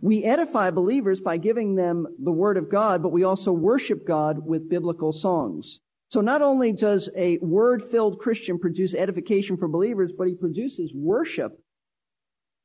We 0.00 0.24
edify 0.24 0.70
believers 0.70 1.20
by 1.20 1.36
giving 1.36 1.74
them 1.74 2.06
the 2.22 2.32
word 2.32 2.56
of 2.56 2.70
God, 2.70 3.02
but 3.02 3.12
we 3.12 3.24
also 3.24 3.52
worship 3.52 4.06
God 4.06 4.44
with 4.44 4.68
biblical 4.68 5.12
songs. 5.12 5.80
So 6.10 6.20
not 6.20 6.42
only 6.42 6.72
does 6.72 7.10
a 7.16 7.38
word-filled 7.38 8.18
Christian 8.18 8.58
produce 8.58 8.94
edification 8.94 9.56
for 9.56 9.68
believers, 9.68 10.12
but 10.16 10.28
he 10.28 10.34
produces 10.34 10.92
worship 10.94 11.58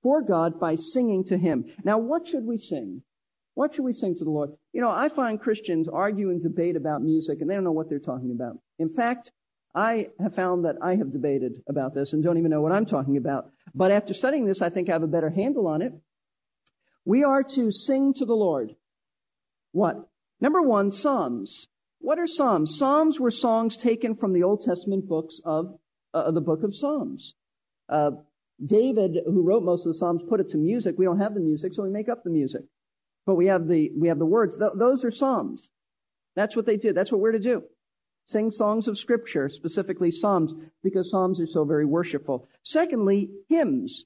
for 0.01 0.21
God 0.21 0.59
by 0.59 0.75
singing 0.75 1.25
to 1.25 1.37
Him. 1.37 1.65
Now, 1.83 1.97
what 1.97 2.27
should 2.27 2.45
we 2.45 2.57
sing? 2.57 3.01
What 3.55 3.75
should 3.75 3.83
we 3.83 3.93
sing 3.93 4.15
to 4.17 4.23
the 4.23 4.29
Lord? 4.29 4.51
You 4.71 4.81
know, 4.81 4.89
I 4.89 5.09
find 5.09 5.39
Christians 5.39 5.87
argue 5.91 6.29
and 6.29 6.41
debate 6.41 6.75
about 6.75 7.01
music 7.01 7.41
and 7.41 7.49
they 7.49 7.55
don't 7.55 7.63
know 7.63 7.71
what 7.71 7.89
they're 7.89 7.99
talking 7.99 8.31
about. 8.31 8.57
In 8.77 8.93
fact, 8.93 9.31
I 9.75 10.09
have 10.19 10.35
found 10.35 10.65
that 10.65 10.77
I 10.81 10.95
have 10.95 11.11
debated 11.11 11.53
about 11.67 11.93
this 11.93 12.13
and 12.13 12.23
don't 12.23 12.37
even 12.37 12.51
know 12.51 12.61
what 12.61 12.71
I'm 12.71 12.85
talking 12.85 13.17
about. 13.17 13.49
But 13.75 13.91
after 13.91 14.13
studying 14.13 14.45
this, 14.45 14.61
I 14.61 14.69
think 14.69 14.89
I 14.89 14.93
have 14.93 15.03
a 15.03 15.07
better 15.07 15.29
handle 15.29 15.67
on 15.67 15.81
it. 15.81 15.93
We 17.05 17.23
are 17.23 17.43
to 17.43 17.71
sing 17.71 18.13
to 18.15 18.25
the 18.25 18.35
Lord. 18.35 18.75
What? 19.71 20.07
Number 20.41 20.61
one, 20.61 20.91
Psalms. 20.91 21.67
What 21.99 22.19
are 22.19 22.27
Psalms? 22.27 22.77
Psalms 22.77 23.19
were 23.19 23.31
songs 23.31 23.77
taken 23.77 24.15
from 24.15 24.33
the 24.33 24.43
Old 24.43 24.61
Testament 24.61 25.07
books 25.07 25.41
of 25.43 25.79
uh, 26.13 26.31
the 26.31 26.41
book 26.41 26.63
of 26.63 26.75
Psalms. 26.75 27.35
Uh, 27.87 28.11
David, 28.63 29.17
who 29.25 29.41
wrote 29.41 29.63
most 29.63 29.85
of 29.85 29.91
the 29.91 29.97
Psalms, 29.97 30.21
put 30.27 30.39
it 30.39 30.49
to 30.49 30.57
music. 30.57 30.95
We 30.97 31.05
don't 31.05 31.19
have 31.19 31.33
the 31.33 31.39
music, 31.39 31.73
so 31.73 31.83
we 31.83 31.89
make 31.89 32.09
up 32.09 32.23
the 32.23 32.29
music. 32.29 32.61
But 33.25 33.35
we 33.35 33.47
have 33.47 33.67
the, 33.67 33.91
we 33.97 34.07
have 34.07 34.19
the 34.19 34.25
words. 34.25 34.57
Th- 34.57 34.71
those 34.75 35.03
are 35.03 35.11
Psalms. 35.11 35.69
That's 36.35 36.55
what 36.55 36.65
they 36.65 36.77
did. 36.77 36.95
That's 36.95 37.11
what 37.11 37.21
we're 37.21 37.31
to 37.31 37.39
do. 37.39 37.63
Sing 38.27 38.51
songs 38.51 38.87
of 38.87 38.97
scripture, 38.97 39.49
specifically 39.49 40.11
Psalms, 40.11 40.55
because 40.83 41.09
Psalms 41.09 41.39
are 41.39 41.47
so 41.47 41.65
very 41.65 41.85
worshipful. 41.85 42.47
Secondly, 42.63 43.29
hymns. 43.49 44.05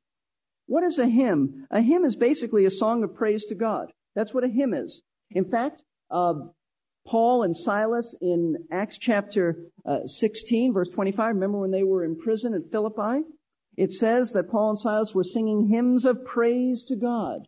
What 0.66 0.84
is 0.84 0.98
a 0.98 1.08
hymn? 1.08 1.68
A 1.72 1.82
hymn 1.82 2.06
is 2.06 2.16
basically 2.16 2.66
a 2.66 2.72
song 2.72 3.04
of 3.04 3.16
praise 3.16 3.46
to 3.46 3.56
God. 3.56 3.92
That's 4.16 4.34
what 4.34 4.44
a 4.44 4.50
hymn 4.50 4.74
is. 4.74 5.02
In 5.32 5.50
fact, 5.50 5.84
uh, 6.10 6.34
Paul 7.06 7.44
and 7.44 7.56
Silas 7.56 8.16
in 8.22 8.56
Acts 8.72 8.98
chapter 8.98 9.58
uh, 9.86 10.06
16, 10.06 10.74
verse 10.74 10.90
25, 10.90 11.36
remember 11.36 11.60
when 11.60 11.72
they 11.72 11.84
were 11.84 12.04
in 12.04 12.18
prison 12.18 12.54
at 12.54 12.72
Philippi? 12.72 13.26
It 13.76 13.92
says 13.92 14.32
that 14.34 14.50
Paul 14.50 14.72
and 14.72 14.80
Silas 14.80 15.14
were 15.14 15.24
singing 15.24 15.68
hymns 15.68 16.06
of 16.06 16.24
praise 16.24 16.84
to 16.86 16.96
God. 16.96 17.48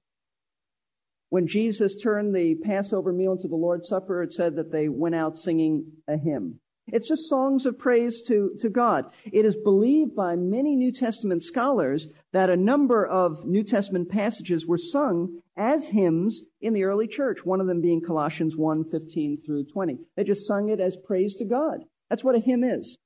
When 1.30 1.48
Jesus 1.48 1.96
turned 1.96 2.36
the 2.36 2.56
Passover 2.56 3.14
meal 3.14 3.34
into 3.34 3.48
the 3.48 3.56
Lord's 3.56 3.88
Supper, 3.88 4.24
it 4.24 4.34
said 4.34 4.56
that 4.56 4.72
they 4.72 4.90
went 4.90 5.16
out 5.16 5.38
singing 5.38 5.92
a 6.08 6.18
hymn. 6.18 6.60
It's 6.88 7.08
just 7.08 7.30
songs 7.30 7.66
of 7.66 7.80
praise 7.80 8.22
to, 8.24 8.52
to 8.60 8.70
God. 8.70 9.06
It 9.32 9.44
is 9.44 9.56
believed 9.56 10.16
by 10.16 10.36
many 10.36 10.76
New 10.76 10.92
Testament 10.92 11.42
scholars 11.42 12.08
that 12.32 12.50
a 12.50 12.56
number 12.56 13.06
of 13.06 13.44
New 13.46 13.64
Testament 13.64 14.10
passages 14.10 14.68
were 14.68 14.78
sung 14.78 15.42
as 15.58 15.88
hymns 15.88 16.42
in 16.62 16.74
the 16.74 16.84
early 16.84 17.08
church, 17.08 17.40
one 17.44 17.60
of 17.60 17.68
them 17.68 17.82
being 17.82 18.02
Colossians 18.02 18.56
1, 18.56 18.92
15 18.92 19.42
through 19.44 19.66
20. 19.66 19.98
They 20.16 20.24
just 20.24 20.46
sung 20.46 20.70
it 20.70 20.80
as 20.80 20.96
praise 20.96 21.36
to 21.38 21.46
God. 21.46 21.80
That's 22.10 22.24
what 22.24 22.36
a 22.36 22.40
hymn 22.40 22.64
is. 22.64 22.98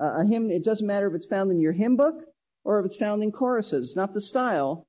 Uh, 0.00 0.18
a 0.18 0.26
hymn, 0.26 0.50
it 0.50 0.64
doesn't 0.64 0.86
matter 0.86 1.08
if 1.08 1.14
it's 1.14 1.26
found 1.26 1.50
in 1.50 1.60
your 1.60 1.72
hymn 1.72 1.96
book 1.96 2.22
or 2.64 2.78
if 2.80 2.86
it's 2.86 2.96
found 2.96 3.22
in 3.22 3.32
choruses. 3.32 3.96
Not 3.96 4.12
the 4.12 4.20
style 4.20 4.86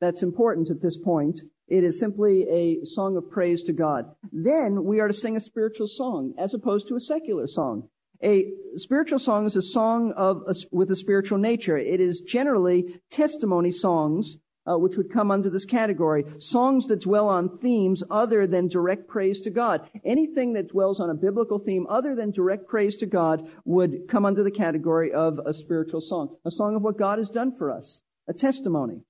that's 0.00 0.22
important 0.22 0.70
at 0.70 0.82
this 0.82 0.98
point. 0.98 1.40
It 1.68 1.84
is 1.84 1.98
simply 1.98 2.46
a 2.48 2.84
song 2.84 3.16
of 3.16 3.30
praise 3.30 3.62
to 3.64 3.72
God. 3.72 4.06
Then 4.32 4.84
we 4.84 5.00
are 5.00 5.08
to 5.08 5.14
sing 5.14 5.36
a 5.36 5.40
spiritual 5.40 5.86
song 5.86 6.34
as 6.38 6.54
opposed 6.54 6.88
to 6.88 6.96
a 6.96 7.00
secular 7.00 7.46
song. 7.46 7.88
A 8.22 8.52
spiritual 8.76 9.18
song 9.18 9.46
is 9.46 9.56
a 9.56 9.62
song 9.62 10.12
of 10.16 10.42
a, 10.46 10.54
with 10.70 10.90
a 10.90 10.96
spiritual 10.96 11.38
nature. 11.38 11.76
It 11.76 12.00
is 12.00 12.20
generally 12.20 13.00
testimony 13.10 13.72
songs 13.72 14.38
uh, 14.66 14.78
which 14.78 14.96
would 14.96 15.12
come 15.12 15.30
under 15.30 15.50
this 15.50 15.64
category. 15.64 16.24
Songs 16.38 16.86
that 16.86 17.02
dwell 17.02 17.28
on 17.28 17.58
themes 17.58 18.02
other 18.10 18.46
than 18.46 18.68
direct 18.68 19.08
praise 19.08 19.40
to 19.42 19.50
God. 19.50 19.88
Anything 20.04 20.54
that 20.54 20.68
dwells 20.68 21.00
on 21.00 21.10
a 21.10 21.14
biblical 21.14 21.58
theme 21.58 21.86
other 21.88 22.14
than 22.14 22.30
direct 22.30 22.66
praise 22.66 22.96
to 22.96 23.06
God 23.06 23.46
would 23.64 24.08
come 24.08 24.24
under 24.24 24.42
the 24.42 24.50
category 24.50 25.12
of 25.12 25.38
a 25.44 25.52
spiritual 25.52 26.00
song. 26.00 26.36
A 26.44 26.50
song 26.50 26.76
of 26.76 26.82
what 26.82 26.98
God 26.98 27.18
has 27.18 27.28
done 27.28 27.54
for 27.56 27.70
us. 27.70 28.02
A 28.28 28.32
testimony. 28.32 29.02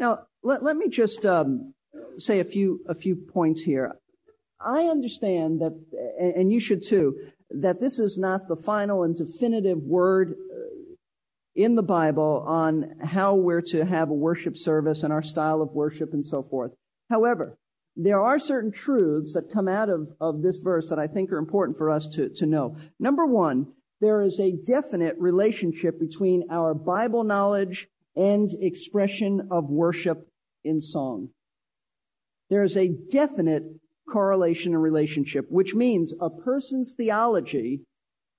Now, 0.00 0.20
let, 0.42 0.62
let 0.62 0.76
me 0.76 0.88
just 0.88 1.26
um, 1.26 1.74
say 2.16 2.40
a 2.40 2.44
few, 2.44 2.80
a 2.88 2.94
few 2.94 3.14
points 3.14 3.60
here. 3.62 3.92
I 4.58 4.84
understand 4.84 5.60
that, 5.60 5.78
and 6.18 6.50
you 6.50 6.58
should 6.58 6.84
too, 6.84 7.16
that 7.50 7.80
this 7.80 7.98
is 7.98 8.18
not 8.18 8.48
the 8.48 8.56
final 8.56 9.02
and 9.04 9.14
definitive 9.14 9.78
word 9.78 10.34
in 11.54 11.74
the 11.74 11.82
Bible 11.82 12.44
on 12.46 12.94
how 13.04 13.34
we're 13.34 13.60
to 13.60 13.84
have 13.84 14.08
a 14.08 14.14
worship 14.14 14.56
service 14.56 15.02
and 15.02 15.12
our 15.12 15.22
style 15.22 15.60
of 15.60 15.72
worship 15.72 16.14
and 16.14 16.26
so 16.26 16.42
forth. 16.42 16.72
However, 17.10 17.58
there 17.94 18.20
are 18.20 18.38
certain 18.38 18.72
truths 18.72 19.34
that 19.34 19.52
come 19.52 19.68
out 19.68 19.90
of, 19.90 20.08
of 20.20 20.40
this 20.40 20.58
verse 20.58 20.88
that 20.88 20.98
I 20.98 21.08
think 21.08 21.30
are 21.30 21.38
important 21.38 21.76
for 21.76 21.90
us 21.90 22.08
to, 22.14 22.30
to 22.36 22.46
know. 22.46 22.76
Number 22.98 23.26
one, 23.26 23.66
there 24.00 24.22
is 24.22 24.40
a 24.40 24.52
definite 24.52 25.16
relationship 25.18 26.00
between 26.00 26.46
our 26.50 26.72
Bible 26.72 27.24
knowledge 27.24 27.88
and 28.20 28.50
expression 28.60 29.48
of 29.50 29.70
worship 29.70 30.28
in 30.62 30.80
song. 30.80 31.30
There 32.50 32.62
is 32.62 32.76
a 32.76 32.88
definite 33.10 33.64
correlation 34.12 34.74
and 34.74 34.82
relationship, 34.82 35.46
which 35.48 35.74
means 35.74 36.12
a 36.20 36.28
person's 36.28 36.92
theology 36.92 37.80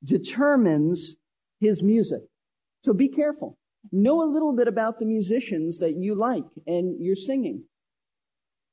determines 0.04 1.16
his 1.60 1.82
music. 1.82 2.22
So 2.84 2.94
be 2.94 3.08
careful. 3.08 3.58
Know 3.92 4.22
a 4.22 4.30
little 4.32 4.56
bit 4.56 4.68
about 4.68 5.00
the 5.00 5.06
musicians 5.06 5.80
that 5.80 5.96
you 5.96 6.14
like 6.14 6.46
and 6.68 6.96
you're 7.00 7.16
singing. 7.16 7.64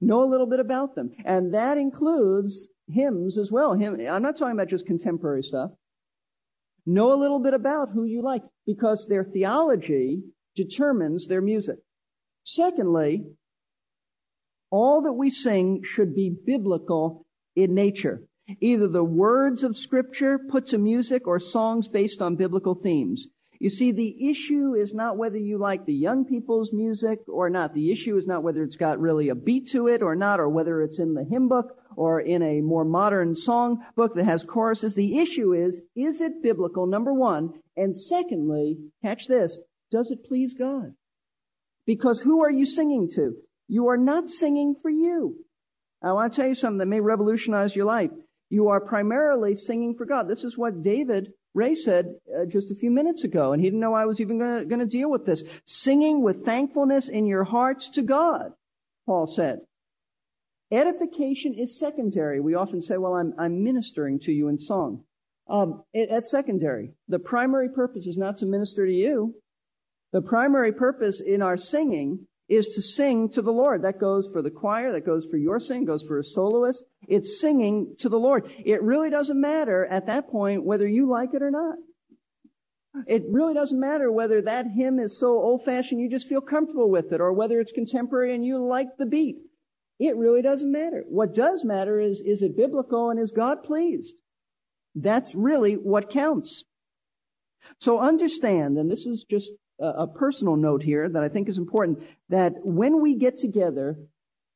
Know 0.00 0.23
a 0.23 0.29
little 0.29 0.47
bit 0.47 0.61
about 0.61 0.95
them. 0.95 1.12
And 1.25 1.55
that 1.55 1.79
includes 1.79 2.69
hymns 2.87 3.38
as 3.38 3.50
well. 3.50 3.73
I'm 3.73 4.23
not 4.23 4.37
talking 4.37 4.53
about 4.53 4.69
just 4.69 4.87
contemporary 4.87 5.43
stuff. 5.43 5.71
Know 6.85 7.12
a 7.12 7.17
little 7.17 7.38
bit 7.38 7.55
about 7.55 7.91
who 7.95 8.05
you 8.05 8.23
like 8.23 8.43
because 8.67 9.07
their 9.07 9.25
theology 9.25 10.23
determines 10.59 11.29
their 11.29 11.41
music. 11.41 11.79
Secondly, 12.43 13.25
all 14.71 15.03
that 15.03 15.12
we 15.12 15.31
sing 15.31 15.83
should 15.85 16.17
be 16.17 16.29
biblical 16.31 17.25
in 17.55 17.75
nature. 17.75 18.25
Either 18.61 18.88
the 18.88 19.05
words 19.05 19.62
of 19.62 19.77
scripture 19.77 20.37
put 20.38 20.67
to 20.67 20.79
music 20.79 21.29
or 21.29 21.38
songs 21.38 21.87
based 21.87 22.21
on 22.21 22.35
biblical 22.35 22.75
themes. 22.75 23.29
You 23.61 23.71
see, 23.71 23.93
the 23.93 24.31
issue 24.31 24.75
is 24.75 24.95
not 24.95 25.17
whether 25.17 25.38
you 25.38 25.59
like 25.59 25.85
the 25.85 25.95
young 25.95 26.25
people's 26.25 26.73
music 26.73 27.21
or 27.29 27.50
not. 27.50 27.75
The 27.75 27.91
issue 27.93 28.17
is 28.17 28.27
not 28.27 28.43
whether 28.43 28.62
it's 28.62 28.77
got 28.77 29.00
really 29.00 29.29
a 29.29 29.35
beat 29.35 29.69
to 29.71 29.88
it 29.88 30.03
or 30.03 30.15
not, 30.15 30.41
or 30.41 30.49
whether 30.49 30.83
it's 30.83 30.99
in 30.99 31.15
the 31.15 31.25
hymn 31.25 31.49
book 31.49 31.77
or 31.97 32.21
in 32.21 32.43
a 32.43 32.61
more 32.61 32.85
modern 32.85 33.35
song 33.35 33.85
book 33.97 34.15
that 34.15 34.25
has 34.25 34.45
choruses. 34.45 34.95
The 34.95 35.19
issue 35.19 35.53
is, 35.55 35.81
is 35.97 36.21
it 36.21 36.43
biblical, 36.43 36.87
number 36.87 37.12
one? 37.12 37.53
And 37.77 37.97
secondly, 37.99 38.79
catch 39.03 39.27
this, 39.27 39.59
does 39.90 40.11
it 40.11 40.25
please 40.25 40.54
God? 40.54 40.95
Because 41.87 42.21
who 42.21 42.42
are 42.42 42.50
you 42.50 42.66
singing 42.66 43.09
to? 43.14 43.35
You 43.68 43.88
are 43.88 43.97
not 43.97 44.30
singing 44.30 44.75
for 44.80 44.90
you. 44.90 45.37
I 46.02 46.12
want 46.12 46.33
to 46.33 46.40
tell 46.40 46.49
you 46.49 46.54
something 46.54 46.78
that 46.78 46.87
may 46.87 47.00
revolutionize 47.00 47.75
your 47.75 47.87
life. 47.87 48.11
You 48.50 48.68
are 48.68 48.80
primarily 48.80 49.54
singing 49.54 49.95
for 49.95 50.07
God. 50.07 50.28
This 50.28 50.45
is 50.45 50.57
what 50.57 50.83
David 50.83 51.33
Ray 51.54 51.75
said 51.75 52.14
uh, 52.37 52.47
just 52.47 52.71
a 52.71 52.75
few 52.75 52.90
minutes 52.90 53.25
ago, 53.25 53.52
and 53.52 53.61
he 53.61 53.68
didn't 53.68 53.80
know 53.80 53.95
I 53.95 54.07
was 54.07 54.21
even 54.21 54.38
going 54.38 54.78
to 54.78 54.87
deal 54.87 55.11
with 55.11 55.26
this. 55.26 55.42
Singing 55.64 56.23
with 56.23 56.45
thankfulness 56.45 57.09
in 57.09 57.26
your 57.26 57.45
hearts 57.45 57.90
to 57.90 58.02
God, 58.02 58.52
Paul 59.07 59.26
said. 59.26 59.61
Edification 60.71 61.54
is 61.54 61.78
secondary. 61.78 62.40
We 62.40 62.54
often 62.54 62.83
say, 62.83 62.99
well, 62.99 63.14
I'm, 63.14 63.33
I'm 63.38 63.64
ministering 63.64 64.21
to 64.21 64.33
you 64.33 64.49
in 64.49 64.59
song. 64.59 65.04
Um, 65.49 65.83
it, 65.95 66.11
that's 66.11 66.30
secondary. 66.30 66.92
The 67.09 67.18
primary 67.18 67.71
purpose 67.71 68.07
is 68.07 68.18
not 68.18 68.37
to 68.38 68.47
minister 68.47 68.87
to 68.87 68.92
you. 68.92 69.35
The 70.12 70.23
primary 70.23 70.73
purpose 70.73 71.21
in 71.21 71.43
our 71.43 71.57
singing 71.57 72.27
is 72.49 72.69
to 72.69 72.83
sing 72.83 73.29
to 73.31 73.43
the 73.43 73.53
Lord. 73.53 73.83
That 73.83 74.00
goes 74.00 74.27
for 74.27 74.41
the 74.41 74.50
choir, 74.50 74.91
that 74.93 75.05
goes 75.05 75.27
for 75.27 75.37
your 75.37 75.61
sing, 75.61 75.85
goes 75.85 76.03
for 76.03 76.19
a 76.19 76.25
soloist. 76.25 76.85
It's 77.07 77.41
singing 77.41 77.95
to 77.99 78.09
the 78.09 78.19
Lord. 78.19 78.50
It 78.65 78.83
really 78.83 79.11
doesn't 79.11 79.41
matter 79.41 79.85
at 79.87 80.07
that 80.07 80.31
point 80.31 80.65
whether 80.65 80.88
you 80.88 81.07
like 81.07 81.35
it 81.35 81.43
or 81.43 81.50
not. 81.50 81.77
It 83.07 83.25
really 83.31 83.53
doesn't 83.55 83.79
matter 83.79 84.11
whether 84.11 84.41
that 84.43 84.67
hymn 84.75 84.99
is 84.99 85.19
so 85.19 85.29
old 85.29 85.65
fashioned 85.65 86.00
you 86.00 86.11
just 86.11 86.27
feel 86.27 86.41
comfortable 86.41 86.91
with 86.91 87.12
it 87.12 87.21
or 87.21 87.33
whether 87.33 87.61
it's 87.61 87.71
contemporary 87.71 88.35
and 88.35 88.45
you 88.45 88.59
like 88.59 88.97
the 88.99 89.07
beat. 89.07 89.37
It 90.00 90.17
really 90.17 90.43
doesn't 90.43 90.73
matter. 90.73 91.05
What 91.09 91.35
does 91.35 91.65
matter 91.65 92.00
is, 92.00 92.21
is 92.21 92.43
it 92.43 92.57
biblical 92.57 93.11
and 93.11 93.21
is 93.21 93.31
God 93.31 93.62
pleased? 93.62 94.15
That's 94.95 95.35
really 95.35 95.75
what 95.75 96.11
counts. 96.11 96.65
So 97.81 98.00
understand, 98.00 98.79
and 98.79 98.91
this 98.91 99.07
is 99.07 99.25
just 99.29 99.50
a 99.80 100.06
personal 100.06 100.56
note 100.56 100.82
here 100.82 101.08
that 101.08 101.23
I 101.23 101.28
think 101.28 101.49
is 101.49 101.58
important 101.58 102.00
that 102.28 102.54
when 102.64 103.00
we 103.00 103.14
get 103.14 103.37
together, 103.37 103.97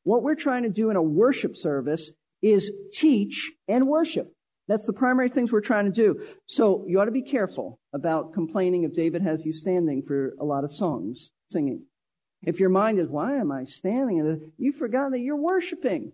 what 0.04 0.22
we're 0.22 0.34
trying 0.34 0.64
to 0.64 0.68
do 0.68 0.90
in 0.90 0.96
a 0.96 1.02
worship 1.02 1.56
service 1.56 2.10
is 2.42 2.72
teach 2.92 3.52
and 3.68 3.86
worship. 3.86 4.34
That's 4.68 4.86
the 4.86 4.92
primary 4.92 5.28
things 5.28 5.52
we're 5.52 5.60
trying 5.60 5.86
to 5.86 5.92
do. 5.92 6.22
So 6.46 6.84
you 6.88 7.00
ought 7.00 7.06
to 7.06 7.10
be 7.10 7.22
careful 7.22 7.78
about 7.92 8.32
complaining 8.32 8.84
if 8.84 8.94
David 8.94 9.22
has 9.22 9.44
you 9.44 9.52
standing 9.52 10.02
for 10.02 10.34
a 10.40 10.44
lot 10.44 10.64
of 10.64 10.74
songs, 10.74 11.32
singing. 11.50 11.84
If 12.44 12.58
your 12.58 12.70
mind 12.70 12.98
is, 12.98 13.08
why 13.08 13.36
am 13.36 13.52
I 13.52 13.64
standing? 13.64 14.52
You 14.58 14.72
forgot 14.72 15.12
that 15.12 15.20
you're 15.20 15.36
worshiping. 15.36 16.12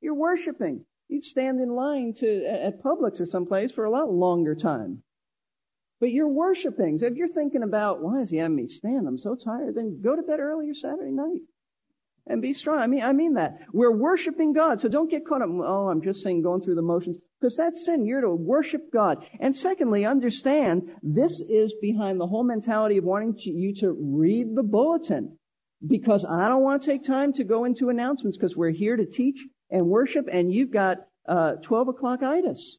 You're 0.00 0.14
worshiping. 0.14 0.84
You'd 1.08 1.24
stand 1.24 1.60
in 1.60 1.70
line 1.70 2.14
to, 2.14 2.44
at 2.44 2.82
Publix 2.82 3.20
or 3.20 3.26
someplace 3.26 3.72
for 3.72 3.84
a 3.84 3.90
lot 3.90 4.12
longer 4.12 4.54
time. 4.54 5.02
But 6.00 6.12
you're 6.12 6.28
worshiping. 6.28 6.98
So 6.98 7.06
if 7.06 7.14
you're 7.14 7.28
thinking 7.28 7.62
about, 7.62 8.00
why 8.02 8.20
is 8.20 8.30
he 8.30 8.36
having 8.36 8.56
me 8.56 8.68
stand? 8.68 9.08
I'm 9.08 9.18
so 9.18 9.34
tired. 9.34 9.74
Then 9.74 10.00
go 10.02 10.14
to 10.14 10.22
bed 10.22 10.38
earlier 10.38 10.74
Saturday 10.74 11.10
night 11.10 11.40
and 12.28 12.42
be 12.42 12.52
strong. 12.52 12.78
I 12.78 12.86
mean, 12.86 13.02
I 13.02 13.12
mean 13.12 13.34
that. 13.34 13.58
We're 13.72 13.90
worshiping 13.90 14.52
God. 14.52 14.80
So 14.80 14.88
don't 14.88 15.10
get 15.10 15.26
caught 15.26 15.42
up. 15.42 15.48
Oh, 15.50 15.88
I'm 15.88 16.02
just 16.02 16.22
saying 16.22 16.42
going 16.42 16.60
through 16.60 16.76
the 16.76 16.82
motions 16.82 17.18
because 17.40 17.56
that's 17.56 17.84
sin. 17.84 18.06
You're 18.06 18.20
to 18.20 18.30
worship 18.30 18.92
God. 18.92 19.24
And 19.40 19.56
secondly, 19.56 20.04
understand 20.04 20.90
this 21.02 21.40
is 21.40 21.74
behind 21.80 22.20
the 22.20 22.26
whole 22.26 22.44
mentality 22.44 22.98
of 22.98 23.04
wanting 23.04 23.34
to, 23.38 23.50
you 23.50 23.74
to 23.76 23.96
read 23.98 24.54
the 24.54 24.62
bulletin 24.62 25.36
because 25.86 26.24
I 26.24 26.48
don't 26.48 26.62
want 26.62 26.82
to 26.82 26.90
take 26.90 27.04
time 27.04 27.32
to 27.34 27.44
go 27.44 27.64
into 27.64 27.88
announcements 27.88 28.36
because 28.36 28.56
we're 28.56 28.70
here 28.70 28.96
to 28.96 29.06
teach 29.06 29.46
and 29.70 29.86
worship 29.86 30.26
and 30.30 30.52
you've 30.52 30.70
got 30.70 30.98
uh, 31.26 31.54
12 31.62 31.88
o'clock 31.88 32.22
itis. 32.22 32.78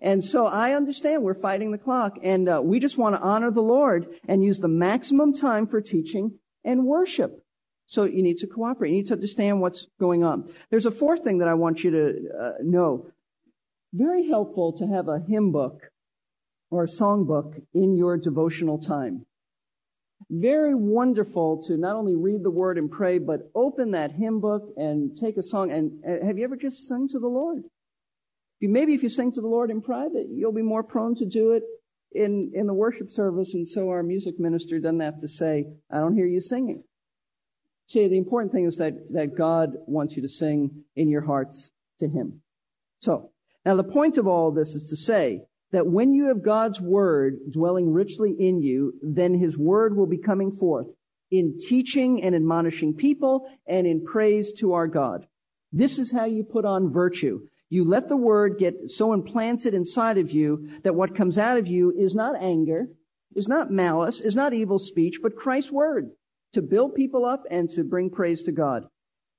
And 0.00 0.24
so 0.24 0.46
I 0.46 0.72
understand 0.72 1.22
we're 1.22 1.34
fighting 1.34 1.70
the 1.70 1.78
clock 1.78 2.16
and 2.22 2.48
uh, 2.48 2.60
we 2.62 2.80
just 2.80 2.96
want 2.96 3.14
to 3.14 3.20
honor 3.20 3.50
the 3.50 3.60
Lord 3.60 4.06
and 4.26 4.42
use 4.42 4.58
the 4.58 4.68
maximum 4.68 5.34
time 5.34 5.66
for 5.66 5.80
teaching 5.80 6.38
and 6.64 6.86
worship. 6.86 7.44
So 7.86 8.04
you 8.04 8.22
need 8.22 8.38
to 8.38 8.46
cooperate. 8.46 8.90
You 8.90 8.96
need 8.96 9.06
to 9.08 9.14
understand 9.14 9.60
what's 9.60 9.86
going 10.00 10.24
on. 10.24 10.50
There's 10.70 10.86
a 10.86 10.90
fourth 10.90 11.24
thing 11.24 11.38
that 11.38 11.48
I 11.48 11.54
want 11.54 11.84
you 11.84 11.90
to 11.90 12.18
uh, 12.40 12.52
know. 12.62 13.08
Very 13.92 14.28
helpful 14.28 14.72
to 14.78 14.86
have 14.86 15.08
a 15.08 15.20
hymn 15.28 15.52
book 15.52 15.90
or 16.70 16.84
a 16.84 16.88
song 16.88 17.26
book 17.26 17.54
in 17.74 17.94
your 17.94 18.16
devotional 18.16 18.78
time. 18.78 19.26
Very 20.30 20.74
wonderful 20.74 21.62
to 21.64 21.76
not 21.76 21.96
only 21.96 22.16
read 22.16 22.42
the 22.42 22.50
word 22.50 22.78
and 22.78 22.90
pray, 22.90 23.18
but 23.18 23.50
open 23.54 23.90
that 23.90 24.12
hymn 24.12 24.40
book 24.40 24.72
and 24.78 25.14
take 25.14 25.36
a 25.36 25.42
song. 25.42 25.70
And 25.70 26.02
uh, 26.02 26.24
have 26.24 26.38
you 26.38 26.44
ever 26.44 26.56
just 26.56 26.88
sung 26.88 27.08
to 27.08 27.18
the 27.18 27.28
Lord? 27.28 27.64
Maybe 28.68 28.94
if 28.94 29.02
you 29.02 29.08
sing 29.08 29.32
to 29.32 29.40
the 29.40 29.48
Lord 29.48 29.70
in 29.70 29.82
private, 29.82 30.26
you'll 30.28 30.52
be 30.52 30.62
more 30.62 30.82
prone 30.82 31.14
to 31.16 31.26
do 31.26 31.52
it 31.52 31.62
in, 32.12 32.52
in 32.54 32.66
the 32.66 32.74
worship 32.74 33.10
service, 33.10 33.54
and 33.54 33.66
so 33.66 33.88
our 33.88 34.02
music 34.02 34.38
minister 34.38 34.78
doesn't 34.78 35.00
have 35.00 35.20
to 35.20 35.28
say, 35.28 35.66
I 35.90 35.98
don't 35.98 36.14
hear 36.14 36.26
you 36.26 36.40
singing. 36.40 36.84
See, 37.86 38.06
the 38.08 38.18
important 38.18 38.52
thing 38.52 38.66
is 38.66 38.76
that, 38.76 38.94
that 39.12 39.36
God 39.36 39.72
wants 39.86 40.16
you 40.16 40.22
to 40.22 40.28
sing 40.28 40.84
in 40.96 41.08
your 41.08 41.22
hearts 41.22 41.72
to 41.98 42.08
Him. 42.08 42.40
So, 43.00 43.30
now 43.64 43.74
the 43.74 43.84
point 43.84 44.16
of 44.16 44.26
all 44.26 44.50
this 44.50 44.74
is 44.74 44.84
to 44.90 44.96
say 44.96 45.42
that 45.72 45.86
when 45.86 46.12
you 46.12 46.26
have 46.26 46.42
God's 46.42 46.80
Word 46.80 47.38
dwelling 47.50 47.92
richly 47.92 48.34
in 48.38 48.60
you, 48.60 48.94
then 49.02 49.38
His 49.38 49.56
Word 49.56 49.96
will 49.96 50.06
be 50.06 50.18
coming 50.18 50.56
forth 50.56 50.86
in 51.30 51.58
teaching 51.58 52.22
and 52.22 52.34
admonishing 52.34 52.94
people 52.94 53.48
and 53.66 53.86
in 53.86 54.04
praise 54.04 54.52
to 54.58 54.74
our 54.74 54.86
God. 54.86 55.26
This 55.72 55.98
is 55.98 56.12
how 56.12 56.26
you 56.26 56.44
put 56.44 56.64
on 56.64 56.92
virtue. 56.92 57.40
You 57.72 57.86
let 57.86 58.10
the 58.10 58.18
word 58.18 58.58
get 58.58 58.90
so 58.90 59.14
implanted 59.14 59.72
inside 59.72 60.18
of 60.18 60.30
you 60.30 60.68
that 60.84 60.94
what 60.94 61.16
comes 61.16 61.38
out 61.38 61.56
of 61.56 61.66
you 61.66 61.90
is 61.96 62.14
not 62.14 62.36
anger, 62.38 62.88
is 63.34 63.48
not 63.48 63.70
malice, 63.70 64.20
is 64.20 64.36
not 64.36 64.52
evil 64.52 64.78
speech, 64.78 65.20
but 65.22 65.36
Christ's 65.36 65.72
word 65.72 66.10
to 66.52 66.60
build 66.60 66.94
people 66.94 67.24
up 67.24 67.44
and 67.50 67.70
to 67.70 67.82
bring 67.82 68.10
praise 68.10 68.42
to 68.42 68.52
God. 68.52 68.84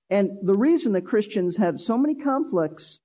And 0.09 0.31
the 0.41 0.55
reason 0.55 0.93
that 0.93 1.05
Christians 1.05 1.57
have 1.57 1.79
so 1.79 1.95
many 1.95 2.15
conflicts 2.15 2.99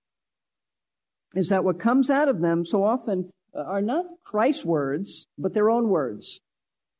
is 1.35 1.51
that 1.51 1.63
what 1.63 1.79
comes 1.79 2.09
out 2.09 2.31
of 2.31 2.41
them 2.41 2.65
so 2.65 2.83
often 2.83 3.29
are 3.55 3.83
not 3.83 4.07
Christ's 4.25 4.65
words, 4.65 5.27
but 5.37 5.53
their 5.53 5.69
own 5.69 5.91
words. 5.91 6.41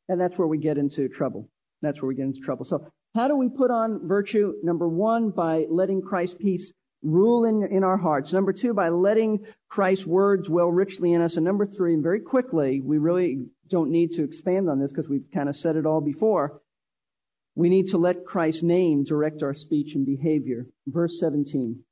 And 0.07 0.21
that's 0.21 0.37
where 0.37 0.47
we 0.47 0.59
get 0.59 0.77
into 0.77 1.09
trouble. 1.09 1.49
That's 1.81 1.99
where 1.99 2.09
we 2.09 2.13
get 2.13 2.27
into 2.27 2.41
trouble. 2.41 2.65
So 2.65 2.91
how 3.15 3.27
do 3.27 3.35
we 3.35 3.49
put 3.49 3.71
on 3.71 4.07
virtue? 4.07 4.53
Number 4.61 4.87
one, 4.87 5.31
by 5.31 5.65
letting 5.67 6.03
Christ's 6.03 6.35
peace 6.39 6.71
rule 7.01 7.45
in, 7.45 7.63
in 7.63 7.83
our 7.83 7.97
hearts. 7.97 8.33
Number 8.33 8.53
two, 8.53 8.73
by 8.73 8.89
letting 8.89 9.45
Christ's 9.69 10.05
words 10.05 10.47
dwell 10.47 10.67
richly 10.67 11.13
in 11.13 11.21
us. 11.21 11.35
And 11.35 11.45
number 11.45 11.65
three, 11.65 11.93
and 11.93 12.03
very 12.03 12.19
quickly, 12.19 12.81
we 12.81 12.97
really 12.97 13.45
don't 13.69 13.91
need 13.91 14.11
to 14.13 14.23
expand 14.23 14.69
on 14.69 14.79
this 14.79 14.91
because 14.91 15.09
we've 15.09 15.29
kind 15.33 15.49
of 15.49 15.55
said 15.55 15.75
it 15.75 15.85
all 15.85 16.01
before. 16.01 16.61
We 17.55 17.69
need 17.69 17.87
to 17.87 17.97
let 17.97 18.25
Christ's 18.25 18.63
name 18.63 19.03
direct 19.03 19.43
our 19.43 19.53
speech 19.53 19.95
and 19.95 20.05
behavior. 20.05 20.65
Verse 20.87 21.19
17. 21.19 21.83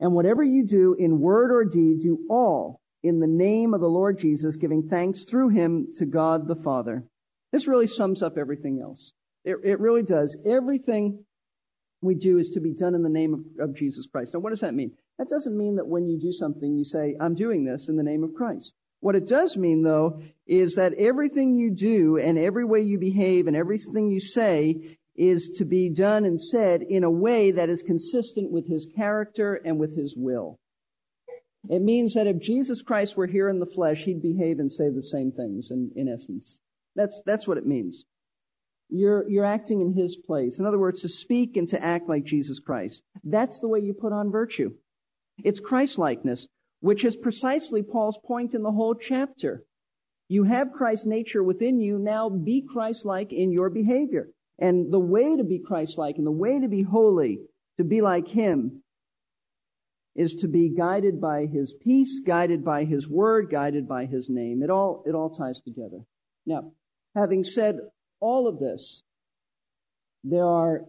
And 0.00 0.12
whatever 0.14 0.42
you 0.42 0.66
do 0.66 0.94
in 0.98 1.20
word 1.20 1.52
or 1.52 1.64
deed, 1.64 2.00
do 2.00 2.18
all 2.28 2.80
in 3.02 3.20
the 3.20 3.26
name 3.26 3.74
of 3.74 3.80
the 3.80 3.88
Lord 3.88 4.18
Jesus, 4.18 4.56
giving 4.56 4.88
thanks 4.88 5.24
through 5.24 5.50
him 5.50 5.88
to 5.96 6.06
God 6.06 6.48
the 6.48 6.56
Father. 6.56 7.04
This 7.52 7.66
really 7.66 7.86
sums 7.86 8.22
up 8.22 8.38
everything 8.38 8.80
else. 8.80 9.12
It, 9.44 9.56
it 9.64 9.80
really 9.80 10.02
does. 10.02 10.36
Everything 10.46 11.24
we 12.02 12.14
do 12.14 12.38
is 12.38 12.50
to 12.50 12.60
be 12.60 12.72
done 12.72 12.94
in 12.94 13.02
the 13.02 13.08
name 13.08 13.34
of, 13.34 13.68
of 13.68 13.76
Jesus 13.76 14.06
Christ. 14.10 14.32
Now, 14.34 14.40
what 14.40 14.50
does 14.50 14.60
that 14.60 14.74
mean? 14.74 14.92
That 15.18 15.28
doesn't 15.28 15.56
mean 15.56 15.76
that 15.76 15.86
when 15.86 16.08
you 16.08 16.18
do 16.18 16.32
something, 16.32 16.76
you 16.76 16.84
say, 16.84 17.16
I'm 17.20 17.34
doing 17.34 17.64
this 17.64 17.88
in 17.88 17.96
the 17.96 18.02
name 18.02 18.24
of 18.24 18.34
Christ. 18.34 18.74
What 19.00 19.16
it 19.16 19.26
does 19.26 19.56
mean, 19.56 19.82
though, 19.82 20.22
is 20.46 20.74
that 20.74 20.94
everything 20.94 21.54
you 21.54 21.70
do 21.70 22.16
and 22.18 22.38
every 22.38 22.64
way 22.64 22.80
you 22.80 22.98
behave 22.98 23.46
and 23.46 23.56
everything 23.56 24.10
you 24.10 24.20
say 24.20 24.96
is 25.16 25.50
to 25.56 25.64
be 25.64 25.90
done 25.90 26.24
and 26.24 26.40
said 26.40 26.82
in 26.82 27.04
a 27.04 27.10
way 27.10 27.50
that 27.50 27.68
is 27.68 27.82
consistent 27.82 28.50
with 28.50 28.68
his 28.68 28.86
character 28.96 29.60
and 29.64 29.78
with 29.78 29.96
his 29.96 30.14
will. 30.16 30.58
It 31.68 31.82
means 31.82 32.14
that 32.14 32.26
if 32.26 32.40
Jesus 32.40 32.82
Christ 32.82 33.16
were 33.16 33.26
here 33.26 33.48
in 33.48 33.58
the 33.58 33.66
flesh, 33.66 33.98
he'd 34.04 34.22
behave 34.22 34.58
and 34.58 34.72
say 34.72 34.88
the 34.88 35.02
same 35.02 35.32
things 35.32 35.70
in, 35.70 35.90
in 35.94 36.08
essence. 36.08 36.60
That's, 36.96 37.20
that's 37.26 37.46
what 37.46 37.58
it 37.58 37.66
means. 37.66 38.06
You're, 38.90 39.28
you're 39.28 39.44
acting 39.44 39.80
in 39.80 39.94
his 39.94 40.16
place. 40.16 40.58
In 40.58 40.66
other 40.66 40.78
words, 40.78 41.02
to 41.02 41.08
speak 41.08 41.56
and 41.56 41.68
to 41.68 41.82
act 41.82 42.08
like 42.08 42.24
Jesus 42.24 42.58
Christ. 42.58 43.04
That's 43.22 43.60
the 43.60 43.68
way 43.68 43.78
you 43.80 43.94
put 43.94 44.12
on 44.12 44.32
virtue. 44.32 44.72
It's 45.44 45.60
Christ-likeness, 45.60 46.48
which 46.80 47.04
is 47.04 47.16
precisely 47.16 47.82
Paul's 47.82 48.18
point 48.24 48.52
in 48.52 48.62
the 48.62 48.72
whole 48.72 48.94
chapter. 48.94 49.64
You 50.28 50.44
have 50.44 50.72
Christ's 50.72 51.06
nature 51.06 51.42
within 51.42 51.80
you. 51.80 51.98
Now 51.98 52.28
be 52.28 52.62
Christ-like 52.62 53.32
in 53.32 53.52
your 53.52 53.70
behavior. 53.70 54.28
And 54.58 54.92
the 54.92 55.00
way 55.00 55.36
to 55.36 55.44
be 55.44 55.58
Christ-like 55.58 56.16
and 56.18 56.26
the 56.26 56.32
way 56.32 56.60
to 56.60 56.68
be 56.68 56.82
holy, 56.82 57.38
to 57.78 57.84
be 57.84 58.00
like 58.00 58.28
him, 58.28 58.82
is 60.16 60.34
to 60.34 60.48
be 60.48 60.68
guided 60.68 61.20
by 61.20 61.46
his 61.46 61.74
peace, 61.80 62.20
guided 62.20 62.64
by 62.64 62.84
his 62.84 63.08
word, 63.08 63.48
guided 63.50 63.88
by 63.88 64.06
his 64.06 64.28
name. 64.28 64.62
It 64.62 64.68
all, 64.68 65.04
it 65.06 65.14
all 65.14 65.30
ties 65.30 65.60
together. 65.60 66.00
Now, 66.44 66.72
having 67.14 67.44
said 67.44 67.76
all 68.20 68.46
of 68.46 68.58
this, 68.58 69.02
there 70.24 70.46
are 70.46 70.84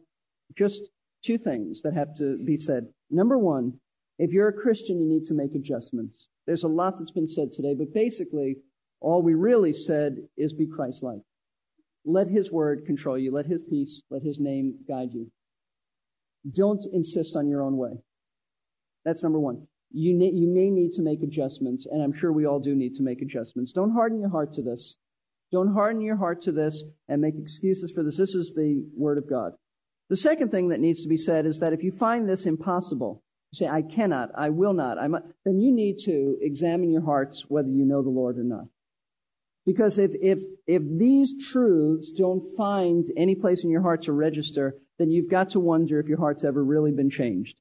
just 0.56 0.90
two 1.24 1.38
things 1.38 1.82
that 1.82 1.94
have 1.94 2.16
to 2.18 2.38
be 2.44 2.58
said. 2.58 2.88
Number 3.10 3.38
one, 3.38 3.80
if 4.20 4.32
you're 4.32 4.50
a 4.50 4.54
Christian, 4.54 5.00
you 5.00 5.08
need 5.08 5.26
to 5.26 5.34
make 5.34 5.56
adjustments. 5.56 6.28
There's 6.46 6.64
a 6.64 6.68
lot 6.68 6.98
that's 6.98 7.12
been 7.12 7.28
said 7.28 7.52
today, 7.52 7.74
but 7.74 7.94
basically, 7.94 8.58
all 9.00 9.22
we 9.22 9.34
really 9.34 9.74
said 9.74 10.18
is 10.38 10.54
be 10.54 10.68
Christ 10.68 11.04
like. 11.04 11.22
Let 12.06 12.28
His 12.28 12.52
word 12.52 12.86
control 12.86 13.18
you. 13.18 13.32
Let 13.32 13.46
His 13.46 13.62
peace, 13.70 14.02
let 14.10 14.24
His 14.24 14.40
name 14.40 14.76
guide 14.88 15.14
you. 15.14 15.32
Don't 16.52 16.86
insist 16.94 17.36
on 17.36 17.48
your 17.48 17.62
own 17.62 17.78
way. 17.78 17.92
That's 19.06 19.24
number 19.24 19.40
one. 19.40 19.68
You, 19.92 20.14
ne- 20.14 20.32
you 20.32 20.48
may 20.48 20.70
need 20.70 20.94
to 20.94 21.02
make 21.02 21.22
adjustments, 21.22 21.86
and 21.86 22.02
I'm 22.02 22.14
sure 22.14 22.32
we 22.32 22.46
all 22.46 22.60
do 22.60 22.76
need 22.76 22.96
to 22.96 23.04
make 23.04 23.22
adjustments. 23.22 23.72
Don't 23.72 23.92
harden 23.92 24.20
your 24.20 24.30
heart 24.30 24.54
to 24.54 24.62
this. 24.62 24.98
Don't 25.52 25.74
harden 25.74 26.02
your 26.02 26.16
heart 26.16 26.42
to 26.44 26.52
this 26.52 26.84
and 27.08 27.22
make 27.22 27.36
excuses 27.38 27.92
for 27.92 28.04
this. 28.04 28.18
This 28.18 28.36
is 28.36 28.54
the 28.54 28.84
Word 28.96 29.18
of 29.18 29.30
God. 29.30 29.52
The 30.10 30.18
second 30.18 30.52
thing 30.52 30.70
that 30.70 30.80
needs 30.80 31.04
to 31.04 31.10
be 31.10 31.18
said 31.18 31.46
is 31.46 31.60
that 31.60 31.74
if 31.74 31.84
you 31.84 31.92
find 31.92 32.28
this 32.28 32.46
impossible, 32.46 33.24
you 33.52 33.58
say, 33.58 33.68
I 33.68 33.82
cannot, 33.82 34.30
I 34.36 34.50
will 34.50 34.74
not, 34.74 34.98
I 34.98 35.08
then 35.46 35.60
you 35.60 35.74
need 35.74 36.00
to 36.06 36.38
examine 36.42 36.92
your 36.92 37.04
hearts 37.04 37.46
whether 37.48 37.70
you 37.70 37.86
know 37.86 38.02
the 38.02 38.10
Lord 38.10 38.38
or 38.38 38.44
not. 38.44 38.66
Because 39.66 40.00
if, 40.00 40.12
if, 40.22 40.40
if 40.68 40.82
these 40.98 41.48
truths 41.52 42.12
don't 42.12 42.56
find 42.58 43.06
any 43.16 43.36
place 43.36 43.64
in 43.64 43.70
your 43.70 43.82
heart 43.82 44.04
to 44.04 44.14
register, 44.14 44.76
then 44.98 45.12
you've 45.12 45.30
got 45.30 45.52
to 45.52 45.60
wonder 45.60 46.00
if 46.00 46.08
your 46.08 46.18
heart's 46.18 46.44
ever 46.44 46.64
really 46.64 46.92
been 46.92 47.10
changed. 47.10 47.58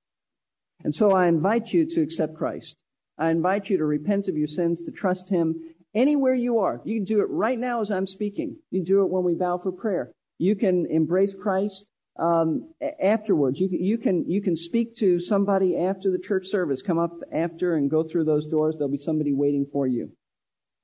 And 0.82 0.94
so 0.94 1.10
I 1.10 1.26
invite 1.26 1.72
you 1.72 1.84
to 1.86 2.00
accept 2.00 2.36
Christ. 2.36 2.82
I 3.18 3.30
invite 3.30 3.68
you 3.68 3.76
to 3.76 3.84
repent 3.84 4.28
of 4.28 4.36
your 4.36 4.48
sins, 4.48 4.80
to 4.86 4.90
trust 4.90 5.28
Him 5.28 5.56
anywhere 5.94 6.34
you 6.34 6.58
are. 6.58 6.80
You 6.84 6.96
can 6.96 7.04
do 7.04 7.20
it 7.20 7.28
right 7.30 7.58
now 7.58 7.80
as 7.80 7.90
I'm 7.90 8.06
speaking. 8.06 8.56
You 8.70 8.80
can 8.80 8.84
do 8.84 9.02
it 9.02 9.10
when 9.10 9.24
we 9.24 9.34
bow 9.34 9.58
for 9.58 9.72
prayer. 9.72 10.12
You 10.38 10.56
can 10.56 10.86
embrace 10.86 11.34
Christ 11.34 11.90
um, 12.18 12.72
afterwards. 13.02 13.60
You 13.60 13.68
can, 13.68 13.82
you 13.82 13.98
can 13.98 14.24
you 14.28 14.40
can 14.40 14.56
speak 14.56 14.96
to 14.96 15.20
somebody 15.20 15.76
after 15.76 16.10
the 16.10 16.18
church 16.18 16.46
service. 16.48 16.82
Come 16.82 16.98
up 16.98 17.12
after 17.32 17.76
and 17.76 17.90
go 17.90 18.02
through 18.02 18.24
those 18.24 18.46
doors. 18.46 18.76
There'll 18.76 18.90
be 18.90 18.98
somebody 18.98 19.32
waiting 19.32 19.66
for 19.72 19.86
you. 19.86 20.10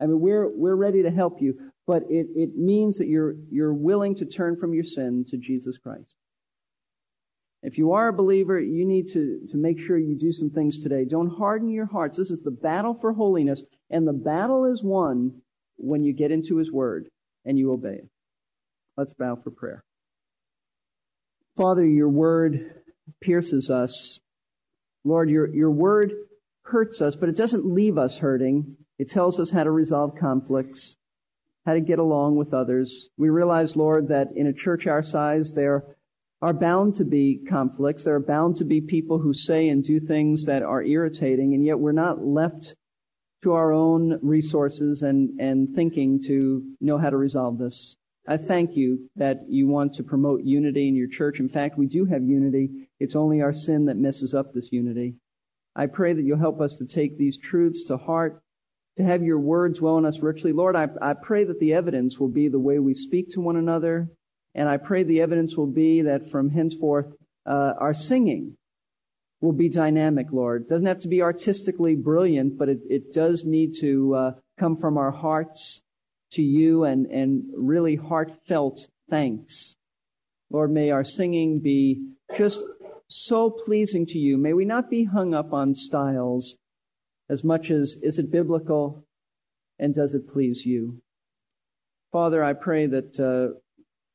I 0.01 0.07
mean, 0.07 0.21
we're 0.21 0.49
we're 0.49 0.77
ready 0.77 1.03
to 1.03 1.11
help 1.11 1.41
you, 1.41 1.73
but 1.87 2.03
it, 2.11 2.27
it 2.35 2.57
means 2.57 2.99
that 2.99 3.09
you're 3.09 3.35
you're 3.51 3.75
willing 3.75 4.15
to 4.17 4.27
turn 4.27 4.57
from 4.57 4.75
your 4.75 4.85
sin 4.85 5.25
to 5.31 5.39
Jesus 5.39 5.79
Christ. 5.79 6.15
If 7.63 7.79
you 7.79 7.93
are 7.93 8.09
a 8.09 8.13
believer, 8.13 8.61
you 8.61 8.87
need 8.87 9.11
to, 9.13 9.41
to 9.49 9.57
make 9.57 9.81
sure 9.81 9.99
you 9.99 10.17
do 10.17 10.31
some 10.31 10.51
things 10.51 10.79
today. 10.79 11.05
Don't 11.05 11.37
harden 11.37 11.69
your 11.69 11.87
hearts. 11.87 12.17
This 12.17 12.31
is 12.31 12.41
the 12.43 12.51
battle 12.51 12.95
for 12.95 13.13
holiness, 13.13 13.65
and 13.91 14.07
the 14.07 14.13
battle 14.13 14.65
is 14.65 14.83
won 14.83 15.43
when 15.77 16.03
you 16.03 16.13
get 16.13 16.31
into 16.31 16.57
His 16.57 16.71
Word 16.71 17.09
and 17.45 17.59
you 17.59 17.73
obey 17.73 17.95
it. 17.95 18.09
Let's 18.97 19.15
bow 19.15 19.37
for 19.37 19.51
prayer. 19.51 19.85
Father, 21.57 21.87
your 21.87 22.09
Word 22.09 22.83
pierces 23.21 23.71
us. 23.71 24.21
Lord, 25.05 25.31
your, 25.31 25.49
your 25.55 25.71
Word 25.71 26.13
hurts 26.65 27.01
us, 27.01 27.17
but 27.17 27.29
it 27.29 27.37
doesn't 27.37 27.65
leave 27.65 27.97
us 27.99 28.19
hurting. 28.19 28.77
It 28.99 29.11
tells 29.11 29.39
us 29.39 29.51
how 29.51 29.65
to 29.65 29.71
resolve 29.71 30.17
conflicts, 30.19 30.97
how 31.65 31.75
to 31.75 31.81
get 31.81 31.99
along 31.99 32.37
with 32.37 32.53
others. 32.53 33.09
We 33.17 33.29
realize, 33.29 33.77
Lord, 33.77 34.09
that 34.09 34.29
in 34.35 34.47
a 34.47 34.53
church 34.53 34.87
our 34.87 35.03
size, 35.03 35.53
there 35.53 35.85
are 36.43 36.53
bound 36.53 36.95
to 36.97 37.05
be 37.05 37.41
conflicts. 37.49 38.05
There 38.05 38.15
are 38.15 38.21
bound 38.21 38.57
to 38.57 38.65
be 38.65 38.81
people 38.81 39.19
who 39.19 39.33
say 39.33 39.69
and 39.69 39.85
do 39.85 40.01
things 40.01 40.45
that 40.45 40.63
are 40.63 40.83
irritating, 40.83 41.55
and 41.55 41.65
yet 41.65 41.79
we're 41.79 41.93
not 41.93 42.25
left 42.25 42.75
to 43.43 43.53
our 43.53 43.73
own 43.73 44.19
resources 44.23 45.03
and, 45.03 45.39
and 45.41 45.75
thinking 45.75 46.23
to 46.25 46.63
know 46.81 46.99
how 46.99 47.11
to 47.11 47.17
resolve 47.17 47.59
this. 47.59 47.97
I 48.29 48.37
thank 48.37 48.77
you 48.77 49.09
that 49.17 49.43
you 49.49 49.69
want 49.69 49.95
to 49.95 50.03
promote 50.03 50.43
unity 50.43 50.89
in 50.89 50.97
your 50.97 51.09
church. 51.09 51.39
In 51.39 51.49
fact, 51.49 51.79
we 51.79 51.87
do 51.87 52.05
have 52.07 52.23
unity. 52.25 52.89
It's 52.99 53.15
only 53.15 53.41
our 53.41 53.55
sin 53.55 53.85
that 53.87 53.97
messes 53.97 54.35
up 54.35 54.53
this 54.53 54.73
unity. 54.73 55.15
I 55.77 55.87
pray 55.87 56.13
that 56.13 56.23
you'll 56.23 56.39
help 56.39 56.61
us 56.61 56.75
to 56.77 56.87
take 56.87 57.19
these 57.19 57.37
truths 57.39 57.85
to 57.85 57.97
heart, 57.97 58.43
to 58.97 59.05
have 59.05 59.23
your 59.23 59.39
words 59.39 59.79
dwell 59.79 59.99
in 59.99 60.07
us 60.07 60.21
richly. 60.21 60.53
Lord, 60.53 60.75
I, 60.75 60.89
I 61.01 61.13
pray 61.13 61.45
that 61.45 61.61
the 61.61 61.75
evidence 61.75 62.19
will 62.19 62.29
be 62.29 62.49
the 62.49 62.59
way 62.59 62.79
we 62.79 62.95
speak 62.95 63.31
to 63.33 63.41
one 63.41 63.57
another, 63.57 64.09
and 64.55 64.69
I 64.69 64.79
pray 64.79 65.03
the 65.03 65.21
evidence 65.21 65.57
will 65.57 65.67
be 65.67 66.03
that 66.03 66.31
from 66.31 66.51
henceforth, 66.51 67.07
uh, 67.45 67.75
our 67.79 67.95
singing 67.95 68.57
will 69.47 69.53
be 69.53 69.69
dynamic, 69.69 70.27
Lord. 70.33 70.63
It 70.63 70.69
doesn't 70.69 70.87
have 70.87 70.99
to 71.01 71.09
be 71.09 71.23
artistically 71.23 71.95
brilliant, 71.95 72.59
but 72.59 72.69
it, 72.69 72.81
it 72.91 73.13
does 73.13 73.45
need 73.45 73.77
to 73.77 74.15
uh, 74.15 74.33
come 74.59 74.77
from 74.77 74.99
our 74.99 75.13
hearts 75.13 75.83
to 76.33 76.43
you 76.43 76.83
and, 76.83 77.07
and 77.07 77.45
really 77.57 77.95
heartfelt 77.95 78.89
thanks. 79.09 79.77
Lord, 80.51 80.73
may 80.73 80.91
our 80.91 81.05
singing 81.05 81.61
be 81.61 82.09
just 82.37 82.61
so 83.09 83.49
pleasing 83.49 84.05
to 84.07 84.19
you. 84.19 84.37
May 84.37 84.53
we 84.53 84.65
not 84.65 84.91
be 84.91 85.05
hung 85.05 85.33
up 85.33 85.53
on 85.53 85.77
styles 85.77 86.57
as 87.31 87.45
much 87.45 87.71
as 87.71 87.97
is 88.03 88.19
it 88.19 88.33
biblical 88.33 89.05
and 89.79 89.95
does 89.95 90.15
it 90.17 90.29
please 90.29 90.67
you? 90.67 91.01
Father, 92.11 92.43
I 92.43 92.53
pray 92.53 92.87
that 92.87 93.21
uh, 93.21 93.59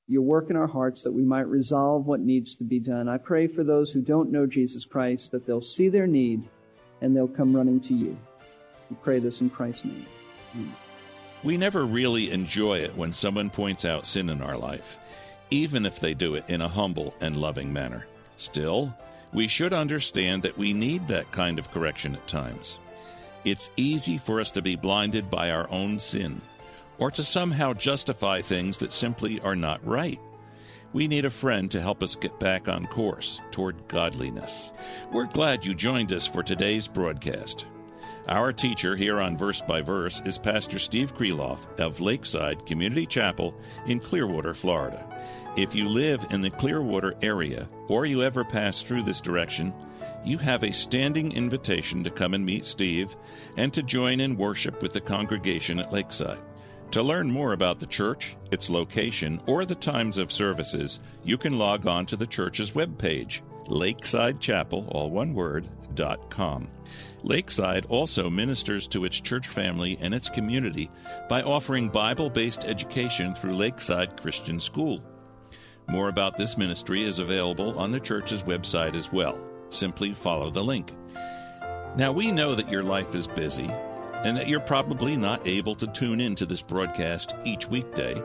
your 0.08 0.22
work 0.22 0.50
in 0.50 0.56
our 0.56 0.68
hearts 0.68 1.04
that 1.04 1.12
we 1.12 1.24
might 1.24 1.48
resolve 1.48 2.06
what 2.06 2.20
needs 2.20 2.56
to 2.56 2.64
be 2.64 2.80
done. 2.80 3.08
I 3.08 3.18
pray 3.18 3.48
for 3.48 3.64
those 3.64 3.92
who 3.92 4.02
don't 4.02 4.32
know 4.32 4.46
Jesus 4.46 4.86
Christ 4.86 5.32
that 5.32 5.46
they'll 5.46 5.62
see 5.62 5.90
their 5.90 6.08
need 6.08 6.44
and 7.02 7.16
they'll 7.16 7.28
come 7.28 7.56
running 7.56 7.80
to 7.82 7.94
you. 7.94 8.18
We 8.90 8.98
pray 9.02 9.20
this 9.20 9.42
in 9.42 9.50
Christ's 9.50 9.86
name. 9.86 10.06
Amen. 10.56 10.76
We 11.44 11.58
never 11.58 11.86
really 11.86 12.32
enjoy 12.32 12.80
it 12.80 12.96
when 12.96 13.14
someone 13.14 13.50
points 13.50 13.86
out 13.86 14.06
sin 14.06 14.30
in 14.30 14.42
our 14.42 14.58
life, 14.58 14.98
even 15.50 15.86
if 15.86 16.00
they 16.00 16.14
do 16.14 16.36
it 16.36 16.50
in 16.50 16.62
a 16.62 16.68
humble 16.68 17.16
and 17.20 17.36
loving 17.36 17.74
manner. 17.74 18.06
Still, 18.38 18.94
we 19.34 19.48
should 19.48 19.74
understand 19.74 20.44
that 20.44 20.58
we 20.58 20.74
need 20.74 21.08
that 21.08 21.32
kind 21.32 21.58
of 21.58 21.72
correction 21.72 22.16
at 22.16 22.28
times. 22.28 22.78
It's 23.44 23.72
easy 23.76 24.18
for 24.18 24.40
us 24.40 24.52
to 24.52 24.62
be 24.62 24.76
blinded 24.76 25.30
by 25.30 25.50
our 25.50 25.68
own 25.72 26.00
sin 26.00 26.42
or 27.02 27.10
to 27.10 27.24
somehow 27.24 27.74
justify 27.74 28.42
things 28.42 28.78
that 28.78 28.94
simply 28.94 29.42
are 29.42 29.56
not 29.56 29.84
right. 29.86 30.20
We 30.94 31.08
need 31.08 31.26
a 31.26 31.32
friend 31.32 31.70
to 31.72 31.82
help 31.82 32.04
us 32.04 32.16
get 32.16 32.40
back 32.40 32.68
on 32.68 32.86
course 32.86 33.42
toward 33.50 33.88
godliness. 33.88 34.72
We're 35.12 35.26
glad 35.26 35.66
you 35.66 35.74
joined 35.74 36.14
us 36.14 36.28
for 36.28 36.44
today's 36.44 36.88
broadcast. 36.88 37.66
Our 38.28 38.54
teacher 38.54 38.96
here 38.96 39.20
on 39.20 39.36
Verse 39.36 39.62
by 39.62 39.82
Verse 39.82 40.22
is 40.26 40.38
Pastor 40.38 40.78
Steve 40.78 41.18
Kreloff 41.18 41.80
of 41.80 42.02
Lakeside 42.02 42.68
Community 42.68 43.08
Chapel 43.08 43.56
in 43.88 44.00
Clearwater, 44.00 44.54
Florida. 44.54 45.04
If 45.58 45.74
you 45.74 45.90
live 45.90 46.24
in 46.30 46.42
the 46.42 46.52
Clearwater 46.52 47.16
area 47.24 47.68
or 47.88 48.06
you 48.06 48.22
ever 48.22 48.44
pass 48.44 48.84
through 48.84 49.04
this 49.04 49.22
direction, 49.22 49.74
you 50.24 50.38
have 50.38 50.64
a 50.64 50.72
standing 50.72 51.32
invitation 51.32 52.04
to 52.04 52.12
come 52.12 52.36
and 52.36 52.46
meet 52.46 52.64
Steve 52.64 53.16
and 53.58 53.74
to 53.74 53.82
join 53.82 54.20
in 54.20 54.38
worship 54.38 54.84
with 54.84 54.94
the 54.94 55.02
congregation 55.02 55.80
at 55.80 55.92
Lakeside. 55.92 56.38
To 56.92 57.02
learn 57.02 57.32
more 57.32 57.54
about 57.54 57.80
the 57.80 57.86
church, 57.86 58.36
its 58.52 58.70
location, 58.70 59.42
or 59.48 59.64
the 59.64 59.76
times 59.76 60.18
of 60.18 60.30
services, 60.30 61.00
you 61.24 61.38
can 61.38 61.58
log 61.58 61.88
on 61.88 62.06
to 62.08 62.18
the 62.18 62.28
church's 62.28 62.72
webpage, 62.72 63.42
lakesidechapel, 63.68 64.94
all 64.94 65.10
one 65.10 65.34
word, 65.34 65.70
dot 65.96 66.30
com. 66.30 66.70
Lakeside 67.24 67.86
also 67.86 68.30
ministers 68.30 68.90
to 68.90 69.06
its 69.06 69.22
church 69.22 69.48
family 69.48 69.98
and 70.02 70.14
its 70.14 70.30
community 70.30 70.90
by 71.30 71.42
offering 71.44 71.88
Bible 71.88 72.30
based 72.30 72.66
education 72.66 73.36
through 73.36 73.56
Lakeside 73.56 74.20
Christian 74.20 74.60
School. 74.60 75.02
More 75.88 76.10
about 76.10 76.38
this 76.38 76.58
ministry 76.58 77.04
is 77.04 77.20
available 77.20 77.80
on 77.80 77.92
the 77.92 78.00
church's 78.02 78.44
website 78.44 78.96
as 78.96 79.14
well. 79.14 79.38
Simply 79.70 80.14
follow 80.14 80.50
the 80.50 80.64
link. 80.64 80.92
Now, 81.96 82.12
we 82.12 82.32
know 82.32 82.54
that 82.56 82.70
your 82.70 82.84
life 82.84 83.16
is 83.16 83.28
busy 83.28 83.70
and 84.24 84.38
that 84.38 84.48
you're 84.48 84.60
probably 84.60 85.18
not 85.18 85.48
able 85.48 85.76
to 85.76 85.88
tune 85.88 86.22
in 86.22 86.36
to 86.36 86.46
this 86.46 86.62
broadcast 86.62 87.34
each 87.44 87.68
weekday, 87.68 88.22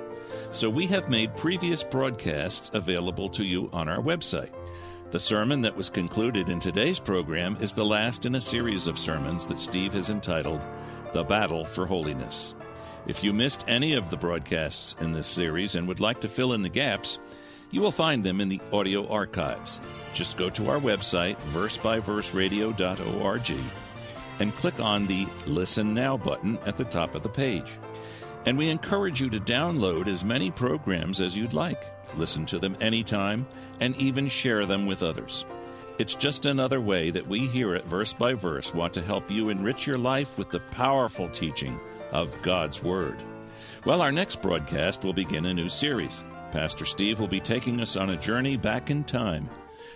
so 0.50 0.68
we 0.68 0.86
have 0.86 1.08
made 1.08 1.34
previous 1.36 1.82
broadcasts 1.82 2.70
available 2.74 3.28
to 3.30 3.44
you 3.44 3.70
on 3.72 3.88
our 3.88 4.02
website. 4.02 4.52
The 5.10 5.20
sermon 5.20 5.62
that 5.62 5.76
was 5.76 5.88
concluded 5.88 6.48
in 6.48 6.60
today's 6.60 6.98
program 6.98 7.56
is 7.60 7.74
the 7.74 7.84
last 7.84 8.26
in 8.26 8.34
a 8.34 8.40
series 8.40 8.86
of 8.86 8.98
sermons 8.98 9.46
that 9.46 9.60
Steve 9.60 9.92
has 9.92 10.10
entitled 10.10 10.64
The 11.12 11.24
Battle 11.24 11.64
for 11.64 11.86
Holiness. 11.86 12.54
If 13.06 13.22
you 13.22 13.32
missed 13.32 13.64
any 13.68 13.94
of 13.94 14.10
the 14.10 14.16
broadcasts 14.16 14.96
in 15.00 15.12
this 15.12 15.28
series 15.28 15.76
and 15.76 15.86
would 15.86 16.00
like 16.00 16.20
to 16.22 16.28
fill 16.28 16.54
in 16.54 16.62
the 16.62 16.68
gaps, 16.68 17.20
you 17.70 17.80
will 17.80 17.92
find 17.92 18.24
them 18.24 18.40
in 18.40 18.48
the 18.48 18.60
audio 18.72 19.08
archives. 19.08 19.80
Just 20.12 20.36
go 20.36 20.50
to 20.50 20.70
our 20.70 20.80
website, 20.80 21.36
versebyverseradio.org 21.52 23.85
and 24.38 24.54
click 24.56 24.80
on 24.80 25.06
the 25.06 25.26
Listen 25.46 25.94
Now 25.94 26.16
button 26.16 26.58
at 26.66 26.76
the 26.76 26.84
top 26.84 27.14
of 27.14 27.22
the 27.22 27.28
page. 27.28 27.70
And 28.44 28.56
we 28.56 28.68
encourage 28.68 29.20
you 29.20 29.28
to 29.30 29.40
download 29.40 30.06
as 30.06 30.24
many 30.24 30.50
programs 30.50 31.20
as 31.20 31.36
you'd 31.36 31.52
like, 31.52 31.82
listen 32.16 32.46
to 32.46 32.58
them 32.58 32.76
anytime, 32.80 33.46
and 33.80 33.96
even 33.96 34.28
share 34.28 34.66
them 34.66 34.86
with 34.86 35.02
others. 35.02 35.44
It's 35.98 36.14
just 36.14 36.46
another 36.46 36.80
way 36.80 37.10
that 37.10 37.26
we 37.26 37.46
here 37.46 37.74
at 37.74 37.86
Verse 37.86 38.12
by 38.12 38.34
Verse 38.34 38.74
want 38.74 38.94
to 38.94 39.02
help 39.02 39.30
you 39.30 39.48
enrich 39.48 39.86
your 39.86 39.98
life 39.98 40.36
with 40.38 40.50
the 40.50 40.60
powerful 40.60 41.28
teaching 41.30 41.80
of 42.12 42.40
God's 42.42 42.82
Word. 42.82 43.16
Well, 43.84 44.02
our 44.02 44.12
next 44.12 44.42
broadcast 44.42 45.02
will 45.02 45.12
begin 45.12 45.46
a 45.46 45.54
new 45.54 45.68
series. 45.68 46.24
Pastor 46.52 46.84
Steve 46.84 47.18
will 47.18 47.28
be 47.28 47.40
taking 47.40 47.80
us 47.80 47.96
on 47.96 48.10
a 48.10 48.16
journey 48.16 48.56
back 48.56 48.90
in 48.90 49.04
time 49.04 49.48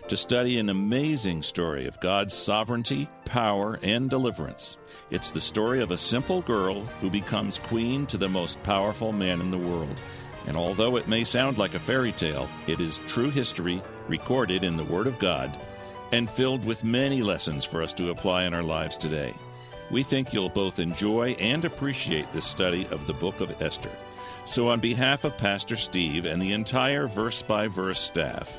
to 0.09 0.16
study 0.16 0.59
an 0.59 0.68
amazing 0.68 1.42
story 1.42 1.87
of 1.87 2.00
God's 2.00 2.35
sovereignty, 2.35 3.09
power, 3.24 3.79
and 3.83 4.11
deliverance. 4.11 4.76
It's 5.11 5.31
the 5.31 5.40
story 5.40 5.81
of 5.81 5.90
a 5.90 5.98
simple 5.98 6.42
girl 6.42 6.83
who 7.00 7.11
becomes 7.11 7.59
queen 7.59 8.07
to 8.07 8.16
the 8.16 8.29
most 8.29 8.62
powerful 8.62 9.12
man 9.12 9.40
in 9.40 9.50
the 9.50 9.59
world. 9.59 10.00
And 10.46 10.57
although 10.57 10.96
it 10.96 11.09
may 11.09 11.24
sound 11.24 11.59
like 11.59 11.74
a 11.74 11.79
fairy 11.79 12.12
tale, 12.12 12.48
it 12.66 12.81
is 12.81 13.00
true 13.07 13.31
history 13.31 13.83
recorded 14.09 14.64
in 14.64 14.76
the 14.76 14.85
Word 14.85 15.07
of 15.07 15.18
God 15.18 15.50
and 16.12 16.29
filled 16.29 16.64
with 16.64 16.85
many 16.85 17.22
lessons 17.22 17.64
for 17.64 17.83
us 17.83 17.94
to 17.94 18.11
apply 18.11 18.44
in 18.44 18.55
our 18.55 18.62
lives 18.62 18.96
today. 18.96 19.35
We 19.90 20.03
think 20.03 20.33
you'll 20.33 20.48
both 20.48 20.79
enjoy 20.79 21.33
and 21.33 21.64
appreciate 21.64 22.31
this 22.33 22.46
study 22.46 22.87
of 22.90 23.07
the 23.07 23.12
book 23.14 23.40
of 23.40 23.61
Esther. 23.61 23.90
So, 24.44 24.68
on 24.68 24.81
behalf 24.81 25.24
of 25.24 25.37
Pastor 25.37 25.76
Steve 25.76 26.24
and 26.24 26.40
the 26.40 26.53
entire 26.53 27.07
verse 27.07 27.42
by 27.42 27.68
verse 27.68 28.00
staff, 28.00 28.59